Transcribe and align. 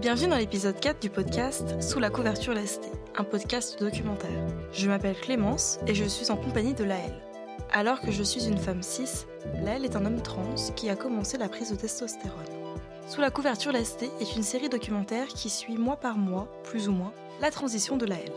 Bienvenue 0.00 0.28
dans 0.28 0.36
l'épisode 0.36 0.78
4 0.78 1.00
du 1.00 1.08
podcast 1.08 1.80
Sous 1.80 1.98
la 2.00 2.10
couverture 2.10 2.52
lestée, 2.52 2.92
un 3.16 3.24
podcast 3.24 3.80
documentaire. 3.80 4.46
Je 4.70 4.88
m'appelle 4.88 5.18
Clémence 5.18 5.78
et 5.86 5.94
je 5.94 6.04
suis 6.04 6.30
en 6.30 6.36
compagnie 6.36 6.74
de 6.74 6.84
Laëlle. 6.84 7.22
Alors 7.72 8.02
que 8.02 8.10
je 8.10 8.22
suis 8.22 8.46
une 8.46 8.58
femme 8.58 8.82
cis, 8.82 9.24
Laëlle 9.64 9.86
est 9.86 9.96
un 9.96 10.04
homme 10.04 10.20
trans 10.20 10.54
qui 10.76 10.90
a 10.90 10.96
commencé 10.96 11.38
la 11.38 11.48
prise 11.48 11.70
de 11.70 11.76
testostérone. 11.76 12.44
Sous 13.08 13.22
la 13.22 13.30
couverture 13.30 13.72
lestée 13.72 14.10
est 14.20 14.36
une 14.36 14.42
série 14.42 14.68
documentaire 14.68 15.28
qui 15.28 15.48
suit 15.48 15.78
mois 15.78 15.96
par 15.96 16.18
mois, 16.18 16.46
plus 16.62 16.90
ou 16.90 16.92
moins, 16.92 17.14
la 17.40 17.50
transition 17.50 17.96
de 17.96 18.04
Laëlle. 18.04 18.32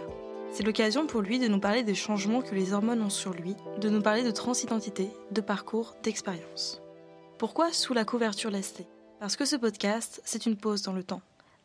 C'est 0.54 0.64
l'occasion 0.64 1.08
pour 1.08 1.20
lui 1.20 1.40
de 1.40 1.50
nous 1.50 1.60
parler 1.60 1.84
des 1.84 1.94
changements 1.94 2.42
que 2.42 2.56
les 2.56 2.72
hormones 2.72 3.02
ont 3.02 3.10
sur 3.10 3.34
lui, 3.34 3.58
de 3.82 3.90
nous 3.90 4.02
parler 4.02 4.24
de 4.24 4.32
transidentité, 4.32 5.10
de 5.32 5.42
parcours, 5.42 5.98
d'expérience. 6.04 6.82
Pourquoi 7.38 7.74
sous 7.74 7.94
la 7.94 8.06
couverture 8.06 8.50
lestée 8.50 8.88
Parce 9.20 9.36
que 9.36 9.44
ce 9.44 9.58
podcast, 9.58 10.22
c'est 10.24 10.46
une 10.46 10.56
pause 10.56 10.84
dans 10.84 10.94
le 10.94 11.04
temps. 11.04 11.22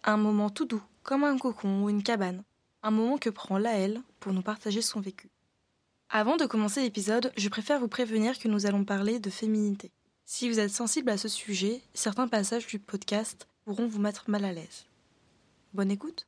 Un 0.06 0.18
moment 0.18 0.50
tout 0.50 0.66
doux, 0.66 0.82
comme 1.02 1.24
un 1.24 1.38
cocon 1.38 1.82
ou 1.82 1.88
une 1.88 2.02
cabane. 2.02 2.44
Un 2.82 2.90
moment 2.90 3.16
que 3.16 3.30
prend 3.30 3.56
Laëlle 3.56 4.02
pour 4.20 4.34
nous 4.34 4.42
partager 4.42 4.82
son 4.82 5.00
vécu. 5.00 5.30
Avant 6.10 6.36
de 6.36 6.44
commencer 6.44 6.82
l'épisode, 6.82 7.32
je 7.38 7.48
préfère 7.48 7.80
vous 7.80 7.88
prévenir 7.88 8.38
que 8.38 8.48
nous 8.48 8.66
allons 8.66 8.84
parler 8.84 9.18
de 9.18 9.30
féminité. 9.30 9.90
Si 10.26 10.50
vous 10.50 10.60
êtes 10.60 10.70
sensible 10.70 11.08
à 11.08 11.16
ce 11.16 11.28
sujet, 11.28 11.80
certains 11.94 12.28
passages 12.28 12.66
du 12.66 12.78
podcast 12.78 13.48
pourront 13.64 13.86
vous 13.86 13.98
mettre 13.98 14.28
mal 14.28 14.44
à 14.44 14.52
l'aise. 14.52 14.84
Bonne 15.72 15.90
écoute 15.90 16.26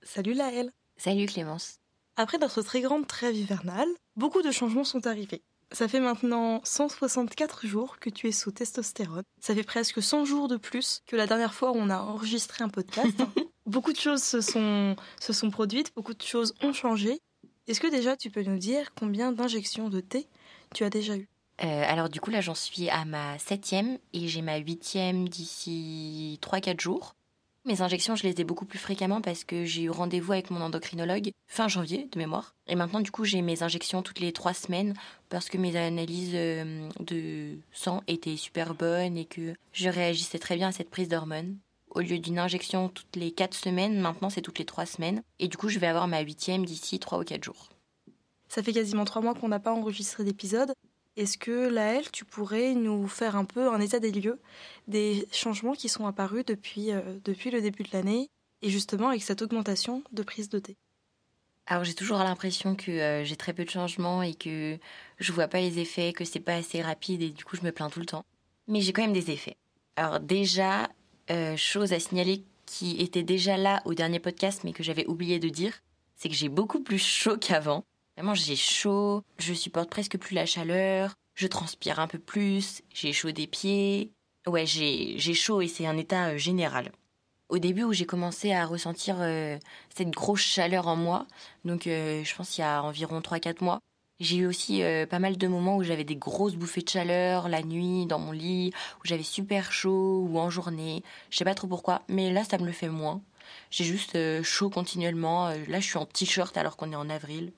Salut 0.00 0.32
Laëlle 0.32 0.72
Salut 0.96 1.26
Clémence. 1.26 1.80
Après 2.16 2.38
notre 2.38 2.62
très 2.62 2.80
grande 2.80 3.06
trêve 3.06 3.36
hivernale, 3.36 3.90
beaucoup 4.16 4.40
de 4.40 4.50
changements 4.50 4.84
sont 4.84 5.06
arrivés. 5.06 5.42
Ça 5.72 5.88
fait 5.88 6.00
maintenant 6.00 6.60
164 6.64 7.66
jours 7.66 7.98
que 7.98 8.08
tu 8.08 8.28
es 8.28 8.32
sous 8.32 8.52
testostérone. 8.52 9.24
Ça 9.40 9.54
fait 9.54 9.64
presque 9.64 10.02
100 10.02 10.24
jours 10.24 10.48
de 10.48 10.56
plus 10.56 11.02
que 11.06 11.16
la 11.16 11.26
dernière 11.26 11.54
fois 11.54 11.72
où 11.72 11.76
on 11.76 11.90
a 11.90 11.98
enregistré 11.98 12.62
un 12.62 12.68
podcast. 12.68 13.22
beaucoup 13.66 13.92
de 13.92 13.98
choses 13.98 14.22
se 14.22 14.40
sont, 14.40 14.96
se 15.20 15.32
sont 15.32 15.50
produites, 15.50 15.92
beaucoup 15.94 16.14
de 16.14 16.22
choses 16.22 16.54
ont 16.62 16.72
changé. 16.72 17.20
Est-ce 17.66 17.80
que 17.80 17.90
déjà 17.90 18.16
tu 18.16 18.30
peux 18.30 18.42
nous 18.42 18.58
dire 18.58 18.94
combien 18.98 19.32
d'injections 19.32 19.88
de 19.88 20.00
thé 20.00 20.28
tu 20.74 20.84
as 20.84 20.90
déjà 20.90 21.16
eu 21.16 21.28
euh, 21.64 21.84
alors 21.86 22.10
du 22.10 22.20
coup 22.20 22.30
là 22.30 22.42
j'en 22.42 22.54
suis 22.54 22.90
à 22.90 23.06
ma 23.06 23.38
septième 23.38 23.96
et 24.12 24.28
j'ai 24.28 24.42
ma 24.42 24.58
huitième 24.58 25.26
d'ici 25.26 26.38
3-4 26.42 26.80
jours. 26.80 27.15
Mes 27.66 27.82
injections, 27.82 28.14
je 28.14 28.22
les 28.22 28.40
ai 28.40 28.44
beaucoup 28.44 28.64
plus 28.64 28.78
fréquemment 28.78 29.20
parce 29.20 29.42
que 29.42 29.64
j'ai 29.64 29.82
eu 29.82 29.90
rendez-vous 29.90 30.30
avec 30.30 30.52
mon 30.52 30.60
endocrinologue 30.60 31.32
fin 31.48 31.66
janvier 31.66 32.08
de 32.12 32.18
mémoire. 32.18 32.54
Et 32.68 32.76
maintenant, 32.76 33.00
du 33.00 33.10
coup, 33.10 33.24
j'ai 33.24 33.42
mes 33.42 33.64
injections 33.64 34.02
toutes 34.02 34.20
les 34.20 34.32
trois 34.32 34.54
semaines 34.54 34.94
parce 35.30 35.48
que 35.48 35.58
mes 35.58 35.74
analyses 35.74 36.30
euh, 36.34 36.88
de 37.00 37.58
sang 37.72 38.04
étaient 38.06 38.36
super 38.36 38.74
bonnes 38.74 39.16
et 39.16 39.24
que 39.24 39.52
je 39.72 39.88
réagissais 39.88 40.38
très 40.38 40.54
bien 40.54 40.68
à 40.68 40.72
cette 40.72 40.90
prise 40.90 41.08
d'hormones. 41.08 41.56
Au 41.90 42.00
lieu 42.00 42.20
d'une 42.20 42.38
injection 42.38 42.88
toutes 42.88 43.16
les 43.16 43.32
quatre 43.32 43.56
semaines, 43.56 43.98
maintenant 44.00 44.30
c'est 44.30 44.42
toutes 44.42 44.60
les 44.60 44.64
trois 44.64 44.86
semaines. 44.86 45.22
Et 45.40 45.48
du 45.48 45.56
coup, 45.56 45.68
je 45.68 45.80
vais 45.80 45.88
avoir 45.88 46.06
ma 46.06 46.20
huitième 46.20 46.64
d'ici 46.64 47.00
trois 47.00 47.18
ou 47.18 47.24
quatre 47.24 47.42
jours. 47.42 47.70
Ça 48.48 48.62
fait 48.62 48.72
quasiment 48.72 49.04
trois 49.04 49.22
mois 49.22 49.34
qu'on 49.34 49.48
n'a 49.48 49.58
pas 49.58 49.72
enregistré 49.72 50.22
d'épisode. 50.22 50.72
Est-ce 51.16 51.38
que 51.38 51.68
Laëlle, 51.68 52.10
tu 52.10 52.26
pourrais 52.26 52.74
nous 52.74 53.08
faire 53.08 53.36
un 53.36 53.46
peu 53.46 53.72
un 53.72 53.80
état 53.80 54.00
des 54.00 54.12
lieux 54.12 54.38
des 54.86 55.26
changements 55.32 55.72
qui 55.72 55.88
sont 55.88 56.06
apparus 56.06 56.44
depuis, 56.44 56.92
euh, 56.92 57.00
depuis 57.24 57.50
le 57.50 57.62
début 57.62 57.84
de 57.84 57.88
l'année 57.94 58.28
et 58.60 58.68
justement 58.68 59.08
avec 59.08 59.22
cette 59.22 59.40
augmentation 59.40 60.02
de 60.12 60.22
prise 60.22 60.50
de 60.50 60.58
thé? 60.58 60.76
Alors 61.64 61.84
j'ai 61.84 61.94
toujours 61.94 62.18
l'impression 62.18 62.76
que 62.76 62.90
euh, 62.90 63.24
j'ai 63.24 63.36
très 63.36 63.54
peu 63.54 63.64
de 63.64 63.70
changements 63.70 64.22
et 64.22 64.34
que 64.34 64.78
je 65.18 65.32
vois 65.32 65.48
pas 65.48 65.60
les 65.60 65.78
effets, 65.78 66.12
que 66.12 66.26
c'est 66.26 66.38
pas 66.38 66.56
assez 66.56 66.82
rapide 66.82 67.22
et 67.22 67.30
du 67.30 67.44
coup 67.44 67.56
je 67.56 67.62
me 67.62 67.72
plains 67.72 67.88
tout 67.88 68.00
le 68.00 68.06
temps. 68.06 68.24
Mais 68.68 68.82
j'ai 68.82 68.92
quand 68.92 69.02
même 69.02 69.14
des 69.14 69.30
effets. 69.30 69.56
Alors 69.96 70.20
déjà, 70.20 70.90
euh, 71.30 71.56
chose 71.56 71.94
à 71.94 71.98
signaler 71.98 72.44
qui 72.66 73.00
était 73.00 73.22
déjà 73.22 73.56
là 73.56 73.80
au 73.86 73.94
dernier 73.94 74.20
podcast 74.20 74.64
mais 74.64 74.74
que 74.74 74.82
j'avais 74.82 75.06
oublié 75.06 75.38
de 75.38 75.48
dire, 75.48 75.72
c'est 76.14 76.28
que 76.28 76.34
j'ai 76.34 76.50
beaucoup 76.50 76.82
plus 76.82 76.98
chaud 76.98 77.38
qu'avant. 77.38 77.84
Vraiment, 78.16 78.34
j'ai 78.34 78.56
chaud, 78.56 79.22
je 79.36 79.52
supporte 79.52 79.90
presque 79.90 80.16
plus 80.16 80.34
la 80.34 80.46
chaleur, 80.46 81.14
je 81.34 81.46
transpire 81.46 82.00
un 82.00 82.06
peu 82.06 82.18
plus, 82.18 82.82
j'ai 82.94 83.12
chaud 83.12 83.30
des 83.30 83.46
pieds. 83.46 84.10
Ouais, 84.46 84.64
j'ai 84.64 85.34
chaud 85.34 85.60
et 85.60 85.68
c'est 85.68 85.86
un 85.86 85.98
état 85.98 86.28
euh, 86.28 86.38
général. 86.38 86.92
Au 87.50 87.58
début 87.58 87.82
où 87.82 87.92
j'ai 87.92 88.06
commencé 88.06 88.52
à 88.52 88.64
ressentir 88.64 89.16
euh, 89.20 89.58
cette 89.94 90.10
grosse 90.10 90.40
chaleur 90.40 90.88
en 90.88 90.96
moi, 90.96 91.26
donc 91.66 91.86
euh, 91.86 92.24
je 92.24 92.34
pense 92.34 92.56
il 92.56 92.62
y 92.62 92.64
a 92.64 92.82
environ 92.82 93.20
3-4 93.20 93.62
mois, 93.62 93.80
j'ai 94.18 94.36
eu 94.38 94.46
aussi 94.46 94.80
pas 95.10 95.18
mal 95.18 95.36
de 95.36 95.46
moments 95.46 95.76
où 95.76 95.82
j'avais 95.82 96.04
des 96.04 96.16
grosses 96.16 96.54
bouffées 96.54 96.80
de 96.80 96.88
chaleur 96.88 97.50
la 97.50 97.62
nuit 97.62 98.06
dans 98.06 98.18
mon 98.18 98.32
lit, 98.32 98.72
où 99.00 99.00
j'avais 99.06 99.22
super 99.22 99.72
chaud 99.72 100.26
ou 100.26 100.38
en 100.38 100.48
journée. 100.48 101.02
Je 101.28 101.36
sais 101.36 101.44
pas 101.44 101.54
trop 101.54 101.66
pourquoi, 101.66 102.00
mais 102.08 102.32
là 102.32 102.42
ça 102.42 102.56
me 102.56 102.64
le 102.64 102.72
fait 102.72 102.88
moins. 102.88 103.20
J'ai 103.70 103.84
juste 103.84 104.16
chaud 104.42 104.70
continuellement. 104.70 105.50
Là 105.68 105.80
je 105.80 105.86
suis 105.86 105.98
en 105.98 106.06
t-shirt 106.06 106.56
alors 106.56 106.78
qu'on 106.78 106.92
est 106.92 106.96
en 106.96 107.10
avril 107.10 107.52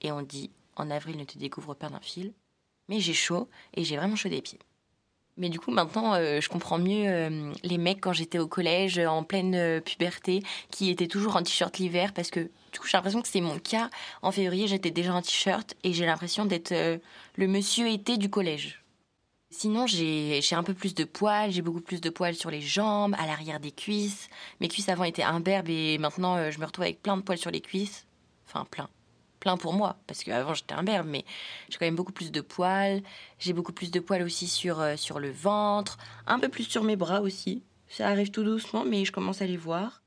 et 0.00 0.12
on 0.12 0.22
dit 0.22 0.50
en 0.76 0.90
avril 0.90 1.16
ne 1.16 1.24
te 1.24 1.38
découvre 1.38 1.74
pas 1.74 1.88
d'un 1.88 2.00
fil. 2.00 2.32
Mais 2.88 3.00
j'ai 3.00 3.14
chaud 3.14 3.48
et 3.74 3.84
j'ai 3.84 3.96
vraiment 3.96 4.16
chaud 4.16 4.28
des 4.28 4.42
pieds. 4.42 4.60
Mais 5.38 5.50
du 5.50 5.60
coup, 5.60 5.70
maintenant, 5.70 6.14
euh, 6.14 6.40
je 6.40 6.48
comprends 6.48 6.78
mieux 6.78 7.06
euh, 7.06 7.52
les 7.62 7.76
mecs 7.76 8.00
quand 8.00 8.14
j'étais 8.14 8.38
au 8.38 8.46
collège, 8.46 8.98
en 8.98 9.22
pleine 9.22 9.54
euh, 9.54 9.80
puberté, 9.80 10.42
qui 10.70 10.88
étaient 10.88 11.08
toujours 11.08 11.36
en 11.36 11.42
t-shirt 11.42 11.76
l'hiver, 11.78 12.14
parce 12.14 12.30
que 12.30 12.40
du 12.72 12.78
coup, 12.80 12.86
j'ai 12.86 12.96
l'impression 12.96 13.20
que 13.20 13.28
c'est 13.28 13.42
mon 13.42 13.58
cas. 13.58 13.90
En 14.22 14.32
février, 14.32 14.66
j'étais 14.66 14.90
déjà 14.90 15.14
en 15.14 15.20
t-shirt 15.20 15.74
et 15.84 15.92
j'ai 15.92 16.06
l'impression 16.06 16.46
d'être 16.46 16.72
le 16.72 17.46
monsieur 17.46 17.88
été 17.88 18.16
du 18.16 18.28
collège. 18.30 18.82
Sinon, 19.50 19.86
j'ai 19.86 20.42
un 20.52 20.62
peu 20.62 20.74
plus 20.74 20.94
de 20.94 21.04
poils, 21.04 21.52
j'ai 21.52 21.62
beaucoup 21.62 21.80
plus 21.80 22.00
de 22.00 22.10
poils 22.10 22.34
sur 22.34 22.50
les 22.50 22.60
jambes, 22.60 23.14
à 23.18 23.26
l'arrière 23.26 23.60
des 23.60 23.72
cuisses. 23.72 24.28
Mes 24.60 24.68
cuisses 24.68 24.90
avant 24.90 25.04
étaient 25.04 25.22
imberbes 25.22 25.70
et 25.70 25.96
maintenant, 25.98 26.50
je 26.50 26.58
me 26.58 26.66
retrouve 26.66 26.84
avec 26.84 27.00
plein 27.00 27.16
de 27.16 27.22
poils 27.22 27.38
sur 27.38 27.50
les 27.50 27.60
cuisses. 27.60 28.06
Enfin, 28.46 28.66
plein 28.70 28.88
pour 29.56 29.72
moi, 29.72 29.96
parce 30.08 30.24
qu'avant 30.24 30.54
j'étais 30.54 30.74
un 30.74 30.82
berbe, 30.82 31.06
mais 31.08 31.24
j'ai 31.68 31.78
quand 31.78 31.86
même 31.86 31.94
beaucoup 31.94 32.12
plus 32.12 32.32
de 32.32 32.40
poils. 32.40 33.02
J'ai 33.38 33.52
beaucoup 33.52 33.72
plus 33.72 33.92
de 33.92 34.00
poils 34.00 34.22
aussi 34.22 34.48
sur, 34.48 34.80
euh, 34.80 34.96
sur 34.96 35.20
le 35.20 35.30
ventre, 35.30 35.98
un 36.26 36.40
peu 36.40 36.48
plus 36.48 36.64
sur 36.64 36.82
mes 36.82 36.96
bras 36.96 37.20
aussi. 37.20 37.62
Ça 37.88 38.08
arrive 38.08 38.32
tout 38.32 38.42
doucement, 38.42 38.84
mais 38.84 39.04
je 39.04 39.12
commence 39.12 39.42
à 39.42 39.46
les 39.46 39.56
voir. 39.56 40.02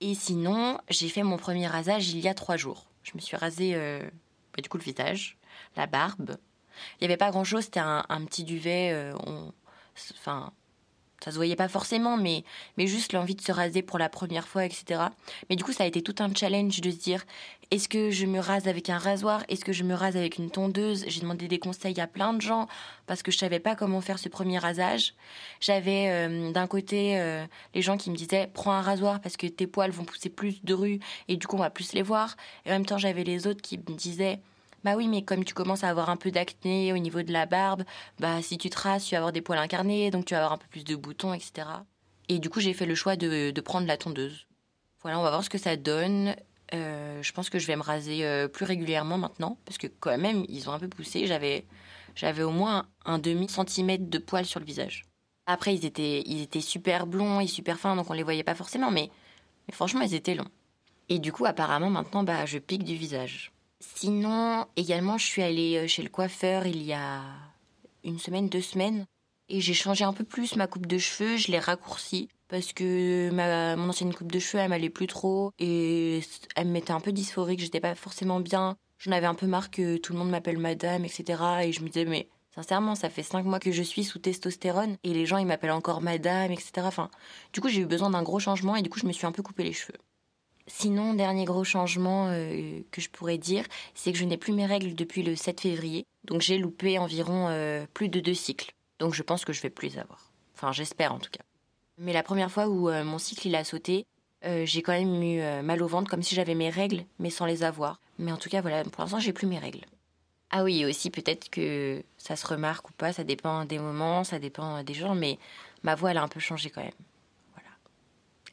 Et 0.00 0.14
sinon, 0.14 0.78
j'ai 0.90 1.08
fait 1.08 1.22
mon 1.22 1.36
premier 1.36 1.68
rasage 1.68 2.10
il 2.10 2.18
y 2.18 2.28
a 2.28 2.34
trois 2.34 2.56
jours. 2.56 2.86
Je 3.04 3.12
me 3.14 3.20
suis 3.20 3.36
rasé 3.36 3.72
euh, 3.74 4.02
bah, 4.54 4.62
du 4.62 4.68
coup 4.68 4.78
le 4.78 4.82
visage, 4.82 5.38
la 5.76 5.86
barbe. 5.86 6.36
Il 6.94 7.02
n'y 7.02 7.06
avait 7.06 7.16
pas 7.16 7.30
grand 7.30 7.44
chose, 7.44 7.64
c'était 7.64 7.80
un, 7.80 8.04
petit 8.26 8.44
duvet. 8.44 8.90
Euh, 8.92 9.14
enfin, 10.14 10.52
ça 11.24 11.30
se 11.30 11.36
voyait 11.36 11.56
pas 11.56 11.68
forcément, 11.68 12.16
mais, 12.16 12.44
mais 12.76 12.86
juste 12.86 13.12
l'envie 13.12 13.34
de 13.34 13.40
se 13.40 13.52
raser 13.52 13.82
pour 13.82 13.98
la 13.98 14.08
première 14.08 14.46
fois, 14.46 14.64
etc. 14.64 15.02
Mais 15.50 15.56
du 15.56 15.64
coup, 15.64 15.72
ça 15.72 15.84
a 15.84 15.86
été 15.86 16.02
tout 16.02 16.14
un 16.20 16.32
challenge 16.32 16.80
de 16.80 16.90
se 16.90 16.96
dire, 16.96 17.24
est-ce 17.70 17.88
que 17.88 18.10
je 18.10 18.24
me 18.24 18.38
rase 18.38 18.66
avec 18.68 18.88
un 18.88 18.98
rasoir? 18.98 19.44
Est-ce 19.48 19.64
que 19.64 19.72
je 19.72 19.84
me 19.84 19.94
rase 19.94 20.16
avec 20.16 20.38
une 20.38 20.50
tondeuse? 20.50 21.04
J'ai 21.06 21.20
demandé 21.20 21.48
des 21.48 21.58
conseils 21.58 22.00
à 22.00 22.06
plein 22.06 22.32
de 22.32 22.40
gens 22.40 22.66
parce 23.06 23.22
que 23.22 23.30
je 23.30 23.38
savais 23.38 23.60
pas 23.60 23.74
comment 23.74 24.00
faire 24.00 24.18
ce 24.18 24.28
premier 24.28 24.58
rasage. 24.58 25.14
J'avais 25.60 26.08
euh, 26.08 26.50
d'un 26.52 26.66
côté 26.66 27.18
euh, 27.20 27.44
les 27.74 27.82
gens 27.82 27.96
qui 27.96 28.10
me 28.10 28.16
disaient, 28.16 28.48
prends 28.52 28.72
un 28.72 28.80
rasoir 28.82 29.20
parce 29.20 29.36
que 29.36 29.46
tes 29.46 29.66
poils 29.66 29.90
vont 29.90 30.04
pousser 30.04 30.30
plus 30.30 30.64
de 30.64 30.72
rue 30.72 31.00
et 31.28 31.36
du 31.36 31.46
coup, 31.46 31.56
on 31.56 31.60
va 31.60 31.70
plus 31.70 31.92
les 31.92 32.02
voir. 32.02 32.36
Et 32.64 32.70
en 32.70 32.72
même 32.72 32.86
temps, 32.86 32.98
j'avais 32.98 33.24
les 33.24 33.46
autres 33.46 33.60
qui 33.60 33.76
me 33.76 33.96
disaient, 33.96 34.40
bah 34.88 34.96
oui, 34.96 35.06
mais 35.06 35.20
comme 35.20 35.44
tu 35.44 35.52
commences 35.52 35.84
à 35.84 35.90
avoir 35.90 36.08
un 36.08 36.16
peu 36.16 36.30
d'acné 36.30 36.94
au 36.94 36.98
niveau 36.98 37.20
de 37.20 37.30
la 37.30 37.44
barbe, 37.44 37.84
bah 38.18 38.40
si 38.40 38.56
tu 38.56 38.70
traces, 38.70 39.04
tu 39.04 39.10
vas 39.10 39.18
avoir 39.18 39.32
des 39.32 39.42
poils 39.42 39.58
incarnés, 39.58 40.10
donc 40.10 40.24
tu 40.24 40.32
vas 40.32 40.38
avoir 40.38 40.52
un 40.54 40.56
peu 40.56 40.66
plus 40.70 40.82
de 40.82 40.96
boutons, 40.96 41.34
etc. 41.34 41.68
Et 42.30 42.38
du 42.38 42.48
coup, 42.48 42.60
j'ai 42.60 42.72
fait 42.72 42.86
le 42.86 42.94
choix 42.94 43.14
de, 43.16 43.60
prendre 43.60 43.86
la 43.86 43.98
tondeuse. 43.98 44.46
Voilà, 45.02 45.18
on 45.18 45.22
va 45.22 45.28
voir 45.28 45.44
ce 45.44 45.50
que 45.50 45.58
ça 45.58 45.76
donne. 45.76 46.34
Euh, 46.72 47.22
je 47.22 47.32
pense 47.32 47.50
que 47.50 47.58
je 47.58 47.66
vais 47.66 47.76
me 47.76 47.82
raser 47.82 48.24
euh, 48.24 48.48
plus 48.48 48.64
régulièrement 48.64 49.18
maintenant, 49.18 49.58
parce 49.66 49.76
que 49.76 49.88
quand 49.88 50.16
même, 50.16 50.46
ils 50.48 50.70
ont 50.70 50.72
un 50.72 50.78
peu 50.78 50.88
poussé. 50.88 51.26
J'avais, 51.26 51.66
j'avais 52.14 52.42
au 52.42 52.50
moins 52.50 52.86
un 53.04 53.18
demi 53.18 53.46
centimètre 53.46 54.08
de 54.08 54.18
poils 54.18 54.46
sur 54.46 54.58
le 54.58 54.66
visage. 54.66 55.04
Après, 55.44 55.74
ils 55.74 55.84
étaient, 55.84 56.22
ils 56.24 56.40
étaient 56.40 56.62
super 56.62 57.06
blonds 57.06 57.40
et 57.40 57.46
super 57.46 57.78
fins, 57.78 57.94
donc 57.94 58.08
on 58.08 58.14
les 58.14 58.22
voyait 58.22 58.42
pas 58.42 58.54
forcément, 58.54 58.90
mais, 58.90 59.10
mais 59.66 59.74
franchement, 59.74 60.00
ils 60.00 60.14
étaient 60.14 60.34
longs. 60.34 60.50
Et 61.10 61.18
du 61.18 61.30
coup, 61.30 61.44
apparemment, 61.44 61.90
maintenant, 61.90 62.22
bah, 62.22 62.46
je 62.46 62.58
pique 62.58 62.84
du 62.84 62.96
visage. 62.96 63.52
Sinon, 63.80 64.66
également, 64.76 65.18
je 65.18 65.26
suis 65.26 65.42
allée 65.42 65.76
euh, 65.76 65.86
chez 65.86 66.02
le 66.02 66.08
coiffeur 66.08 66.66
il 66.66 66.82
y 66.82 66.92
a 66.92 67.22
une 68.04 68.18
semaine, 68.18 68.48
deux 68.48 68.60
semaines. 68.60 69.06
Et 69.48 69.60
j'ai 69.60 69.74
changé 69.74 70.04
un 70.04 70.12
peu 70.12 70.24
plus 70.24 70.56
ma 70.56 70.66
coupe 70.66 70.86
de 70.86 70.98
cheveux, 70.98 71.36
je 71.36 71.50
l'ai 71.50 71.58
raccourcie. 71.58 72.28
Parce 72.48 72.72
que 72.72 73.30
ma, 73.30 73.76
mon 73.76 73.90
ancienne 73.90 74.14
coupe 74.14 74.32
de 74.32 74.38
cheveux, 74.38 74.62
elle 74.62 74.70
m'allait 74.70 74.90
plus 74.90 75.06
trop. 75.06 75.52
Et 75.58 76.20
elle 76.56 76.66
me 76.66 76.72
mettait 76.72 76.92
un 76.92 77.00
peu 77.00 77.12
dysphorique, 77.12 77.60
j'étais 77.60 77.80
pas 77.80 77.94
forcément 77.94 78.40
bien. 78.40 78.76
J'en 78.98 79.12
avais 79.12 79.26
un 79.26 79.34
peu 79.34 79.46
marre 79.46 79.70
que 79.70 79.96
tout 79.96 80.12
le 80.12 80.18
monde 80.18 80.30
m'appelle 80.30 80.58
madame, 80.58 81.04
etc. 81.04 81.42
Et 81.62 81.72
je 81.72 81.82
me 81.82 81.88
disais, 81.88 82.04
mais 82.04 82.28
sincèrement, 82.54 82.94
ça 82.94 83.10
fait 83.10 83.22
cinq 83.22 83.44
mois 83.44 83.60
que 83.60 83.70
je 83.70 83.82
suis 83.82 84.04
sous 84.04 84.18
testostérone. 84.18 84.96
Et 85.04 85.14
les 85.14 85.24
gens, 85.24 85.38
ils 85.38 85.46
m'appellent 85.46 85.70
encore 85.70 86.00
madame, 86.00 86.50
etc. 86.50 86.72
Enfin, 86.78 87.10
du 87.52 87.60
coup, 87.60 87.68
j'ai 87.68 87.82
eu 87.82 87.86
besoin 87.86 88.10
d'un 88.10 88.22
gros 88.22 88.40
changement 88.40 88.76
et 88.76 88.82
du 88.82 88.90
coup, 88.90 88.98
je 88.98 89.06
me 89.06 89.12
suis 89.12 89.26
un 89.26 89.32
peu 89.32 89.42
coupé 89.42 89.62
les 89.62 89.72
cheveux. 89.72 89.98
Sinon, 90.68 91.14
dernier 91.14 91.46
gros 91.46 91.64
changement 91.64 92.28
euh, 92.28 92.80
que 92.90 93.00
je 93.00 93.08
pourrais 93.08 93.38
dire, 93.38 93.64
c'est 93.94 94.12
que 94.12 94.18
je 94.18 94.24
n'ai 94.24 94.36
plus 94.36 94.52
mes 94.52 94.66
règles 94.66 94.94
depuis 94.94 95.22
le 95.22 95.34
7 95.34 95.62
février. 95.62 96.04
Donc 96.24 96.42
j'ai 96.42 96.58
loupé 96.58 96.98
environ 96.98 97.48
euh, 97.48 97.86
plus 97.94 98.10
de 98.10 98.20
deux 98.20 98.34
cycles. 98.34 98.72
Donc 98.98 99.14
je 99.14 99.22
pense 99.22 99.44
que 99.46 99.54
je 99.54 99.62
vais 99.62 99.70
plus 99.70 99.88
les 99.88 99.98
avoir. 99.98 100.30
Enfin, 100.54 100.72
j'espère 100.72 101.14
en 101.14 101.18
tout 101.18 101.30
cas. 101.30 101.42
Mais 101.96 102.12
la 102.12 102.22
première 102.22 102.50
fois 102.50 102.68
où 102.68 102.90
euh, 102.90 103.02
mon 103.02 103.18
cycle 103.18 103.48
il 103.48 103.56
a 103.56 103.64
sauté, 103.64 104.04
j'ai 104.42 104.82
quand 104.82 104.92
même 104.92 105.20
eu 105.20 105.40
mal 105.64 105.82
au 105.82 105.88
ventre, 105.88 106.08
comme 106.08 106.22
si 106.22 106.36
j'avais 106.36 106.54
mes 106.54 106.70
règles, 106.70 107.04
mais 107.18 107.28
sans 107.28 107.44
les 107.44 107.64
avoir. 107.64 108.00
Mais 108.20 108.30
en 108.30 108.36
tout 108.36 108.48
cas, 108.48 108.60
voilà, 108.60 108.84
pour 108.84 109.02
l'instant, 109.02 109.18
j'ai 109.18 109.32
plus 109.32 109.48
mes 109.48 109.58
règles. 109.58 109.80
Ah 110.50 110.62
oui, 110.62 110.84
aussi 110.84 111.10
peut-être 111.10 111.50
que 111.50 112.04
ça 112.16 112.36
se 112.36 112.46
remarque 112.46 112.88
ou 112.88 112.92
pas, 112.92 113.12
ça 113.12 113.24
dépend 113.24 113.64
des 113.64 113.80
moments, 113.80 114.22
ça 114.22 114.38
dépend 114.38 114.84
des 114.84 114.94
gens, 114.94 115.16
mais 115.16 115.40
ma 115.82 115.96
voix 115.96 116.12
elle 116.12 116.18
a 116.18 116.22
un 116.22 116.28
peu 116.28 116.38
changé 116.38 116.70
quand 116.70 116.82
même. 116.82 116.92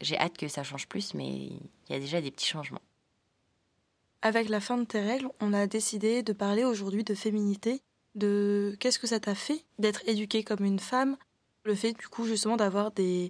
J'ai 0.02 0.18
hâte 0.18 0.38
que 0.38 0.48
ça 0.48 0.64
change 0.64 0.88
plus, 0.88 1.14
mais 1.14 1.28
il 1.28 1.60
y 1.90 1.94
a 1.94 2.00
déjà 2.00 2.22
des 2.22 2.32
petits 2.32 2.48
changements. 2.48 2.82
Avec 4.22 4.50
la 4.50 4.60
fin 4.60 4.78
de 4.78 4.86
tes 4.86 5.02
règles, 5.02 5.30
on 5.40 5.54
a 5.54 5.68
décidé 5.68 6.24
de 6.24 6.34
parler 6.34 6.64
aujourd'hui 6.64 7.04
de 7.04 7.14
féminité, 7.14 7.82
de 8.16 8.76
qu'est-ce 8.80 9.00
que 9.00 9.08
ça 9.08 9.20
t'a 9.20 9.36
fait 9.36 9.64
d'être 9.78 10.02
éduquée 10.08 10.44
comme 10.44 10.66
une 10.66 10.80
femme, 10.80 11.18
le 11.64 11.76
fait 11.76 11.94
du 11.94 12.08
coup 12.08 12.26
justement 12.26 12.58
d'avoir 12.58 12.92
des, 12.92 13.30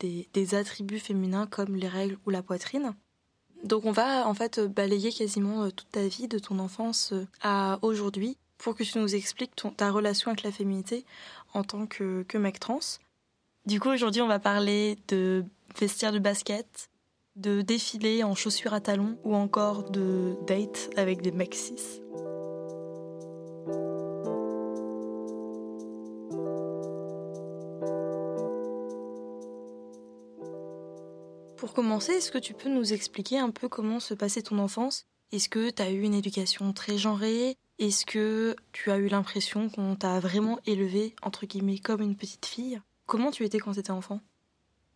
des, 0.00 0.54
attributs 0.54 0.98
féminins 0.98 1.46
comme 1.46 1.76
les 1.76 1.88
règles 1.88 2.18
ou 2.26 2.30
la 2.30 2.42
poitrine. 2.42 2.94
Donc 3.62 3.84
on 3.84 3.92
va 3.92 4.28
en 4.28 4.34
fait 4.34 4.60
balayer 4.60 5.12
quasiment 5.12 5.64
euh, 5.64 5.70
toute 5.70 5.90
ta 5.90 6.06
vie, 6.06 6.28
de 6.28 6.38
ton 6.38 6.58
enfance 6.58 7.12
euh, 7.12 7.26
à 7.40 7.78
aujourd'hui, 7.82 8.36
pour 8.58 8.74
que 8.74 8.82
tu 8.82 8.98
nous 8.98 9.14
expliques 9.14 9.52
ta 9.76 9.90
relation 9.90 10.30
avec 10.30 10.42
la 10.42 10.52
féminité 10.52 11.04
en 11.54 11.64
tant 11.64 11.86
que, 11.86 12.24
que 12.24 12.38
mec 12.38 12.60
trans. 12.60 12.80
Du 13.66 13.80
coup 13.80 13.88
aujourd'hui 13.88 14.20
on 14.20 14.28
va 14.28 14.38
parler 14.38 14.98
de 15.08 15.42
vestiaire 15.78 16.12
de 16.12 16.18
basket, 16.18 16.90
de 17.36 17.62
défilé 17.62 18.22
en 18.22 18.34
chaussures 18.34 18.74
à 18.74 18.80
talons 18.82 19.16
ou 19.24 19.34
encore 19.34 19.90
de 19.90 20.36
date 20.46 20.90
avec 20.98 21.22
des 21.22 21.32
mecs. 21.32 21.56
Pour 31.56 31.72
commencer, 31.72 32.12
est-ce 32.12 32.30
que 32.30 32.36
tu 32.36 32.52
peux 32.52 32.68
nous 32.68 32.92
expliquer 32.92 33.38
un 33.38 33.48
peu 33.48 33.70
comment 33.70 33.98
se 33.98 34.12
passait 34.12 34.42
ton 34.42 34.58
enfance? 34.58 35.06
Est-ce 35.32 35.48
que 35.48 35.70
tu 35.70 35.80
as 35.80 35.90
eu 35.90 36.02
une 36.02 36.12
éducation 36.12 36.74
très 36.74 36.98
genrée? 36.98 37.56
Est-ce 37.78 38.04
que 38.04 38.54
tu 38.72 38.90
as 38.90 38.98
eu 38.98 39.08
l'impression 39.08 39.70
qu'on 39.70 39.96
t'a 39.96 40.20
vraiment 40.20 40.58
élevée, 40.66 41.16
entre 41.22 41.46
guillemets, 41.46 41.78
comme 41.78 42.02
une 42.02 42.16
petite 42.16 42.44
fille? 42.44 42.82
Comment 43.06 43.30
tu 43.30 43.44
étais 43.44 43.58
quand 43.58 43.72
tu 43.72 43.80
étais 43.80 43.90
enfant? 43.90 44.20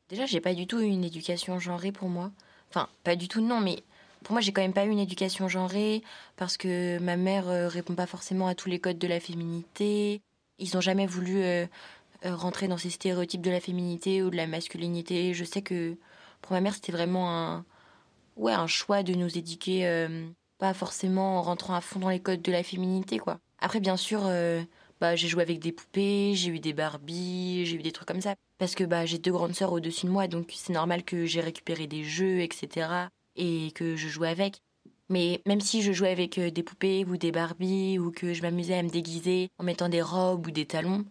Déjà, 0.08 0.24
j'ai 0.24 0.40
pas 0.40 0.54
du 0.54 0.66
tout 0.66 0.80
eu 0.80 0.86
une 0.86 1.04
éducation 1.04 1.58
genrée 1.58 1.92
pour 1.92 2.08
moi. 2.08 2.30
Enfin, 2.70 2.88
pas 3.04 3.16
du 3.16 3.28
tout, 3.28 3.40
non, 3.42 3.60
mais 3.60 3.82
pour 4.24 4.32
moi, 4.32 4.40
j'ai 4.40 4.52
quand 4.52 4.62
même 4.62 4.72
pas 4.72 4.86
eu 4.86 4.90
une 4.90 4.98
éducation 4.98 5.48
genrée 5.48 6.02
parce 6.36 6.56
que 6.56 6.98
ma 6.98 7.16
mère 7.16 7.48
euh, 7.48 7.68
répond 7.68 7.94
pas 7.94 8.06
forcément 8.06 8.46
à 8.46 8.54
tous 8.54 8.68
les 8.68 8.80
codes 8.80 8.98
de 8.98 9.06
la 9.06 9.20
féminité. 9.20 10.22
Ils 10.58 10.76
ont 10.76 10.80
jamais 10.80 11.06
voulu 11.06 11.42
euh, 11.42 11.66
euh, 12.24 12.34
rentrer 12.34 12.68
dans 12.68 12.78
ces 12.78 12.90
stéréotypes 12.90 13.42
de 13.42 13.50
la 13.50 13.60
féminité 13.60 14.22
ou 14.22 14.30
de 14.30 14.36
la 14.36 14.46
masculinité. 14.46 15.34
Je 15.34 15.44
sais 15.44 15.62
que 15.62 15.96
pour 16.40 16.52
ma 16.52 16.60
mère, 16.60 16.74
c'était 16.74 16.92
vraiment 16.92 17.30
un, 17.30 17.64
ouais, 18.36 18.52
un 18.52 18.66
choix 18.66 19.02
de 19.02 19.14
nous 19.14 19.36
éduquer, 19.36 20.08
pas 20.58 20.72
forcément 20.72 21.38
en 21.38 21.42
rentrant 21.42 21.74
à 21.74 21.80
fond 21.80 21.98
dans 21.98 22.08
les 22.08 22.20
codes 22.20 22.42
de 22.42 22.52
la 22.52 22.62
féminité, 22.62 23.18
quoi. 23.18 23.40
Après, 23.60 23.80
bien 23.80 23.96
sûr, 23.96 24.20
bah, 25.00 25.16
j'ai 25.16 25.28
joué 25.28 25.42
avec 25.42 25.58
des 25.60 25.72
poupées, 25.72 26.32
j'ai 26.34 26.50
eu 26.50 26.60
des 26.60 26.72
Barbies, 26.72 27.66
j'ai 27.66 27.76
eu 27.76 27.82
des 27.82 27.92
trucs 27.92 28.08
comme 28.08 28.20
ça. 28.20 28.34
Parce 28.58 28.74
que 28.74 28.84
bah, 28.84 29.06
j'ai 29.06 29.18
deux 29.18 29.32
grandes 29.32 29.54
sœurs 29.54 29.72
au-dessus 29.72 30.06
de 30.06 30.10
moi, 30.10 30.28
donc 30.28 30.52
c'est 30.54 30.72
normal 30.72 31.04
que 31.04 31.26
j'ai 31.26 31.40
récupéré 31.40 31.86
des 31.86 32.04
jeux, 32.04 32.40
etc. 32.40 33.08
et 33.36 33.70
que 33.72 33.96
je 33.96 34.08
jouais 34.08 34.28
avec. 34.28 34.60
Mais 35.08 35.42
même 35.46 35.60
si 35.60 35.82
je 35.82 35.92
jouais 35.92 36.10
avec 36.10 36.38
euh, 36.38 36.50
des 36.50 36.62
poupées 36.62 37.04
ou 37.06 37.16
des 37.16 37.32
Barbies 37.32 37.98
ou 37.98 38.10
que 38.10 38.34
je 38.34 38.42
m'amusais 38.42 38.74
à 38.74 38.82
me 38.82 38.90
déguiser 38.90 39.48
en 39.58 39.64
mettant 39.64 39.88
des 39.88 40.02
robes 40.02 40.46
ou 40.46 40.50
des 40.50 40.66
talons, 40.66 41.04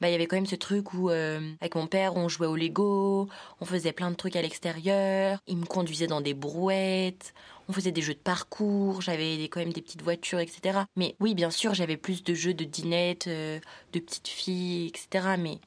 bah 0.00 0.08
il 0.08 0.12
y 0.12 0.14
avait 0.14 0.26
quand 0.26 0.36
même 0.36 0.46
ce 0.46 0.56
truc 0.56 0.92
où 0.92 1.10
euh, 1.10 1.40
avec 1.60 1.74
mon 1.74 1.86
père 1.86 2.16
on 2.16 2.28
jouait 2.28 2.46
au 2.46 2.56
Lego, 2.56 3.28
on 3.60 3.64
faisait 3.64 3.92
plein 3.92 4.10
de 4.10 4.16
trucs 4.16 4.36
à 4.36 4.42
l'extérieur, 4.42 5.38
il 5.46 5.56
me 5.56 5.64
conduisait 5.64 6.06
dans 6.06 6.20
des 6.20 6.34
brouettes, 6.34 7.32
on 7.68 7.72
faisait 7.72 7.92
des 7.92 8.02
jeux 8.02 8.14
de 8.14 8.18
parcours, 8.18 9.00
j'avais 9.00 9.44
quand 9.44 9.60
même 9.60 9.72
des 9.72 9.82
petites 9.82 10.02
voitures, 10.02 10.38
etc. 10.38 10.80
Mais 10.96 11.16
oui, 11.20 11.34
bien 11.34 11.50
sûr, 11.50 11.74
j'avais 11.74 11.96
plus 11.96 12.22
de 12.22 12.34
jeux 12.34 12.54
de 12.54 12.64
dinettes, 12.64 13.26
euh, 13.26 13.58
de 13.92 14.00
petites 14.00 14.28
filles, 14.28 14.88
etc. 14.88 15.36
Mais 15.38 15.60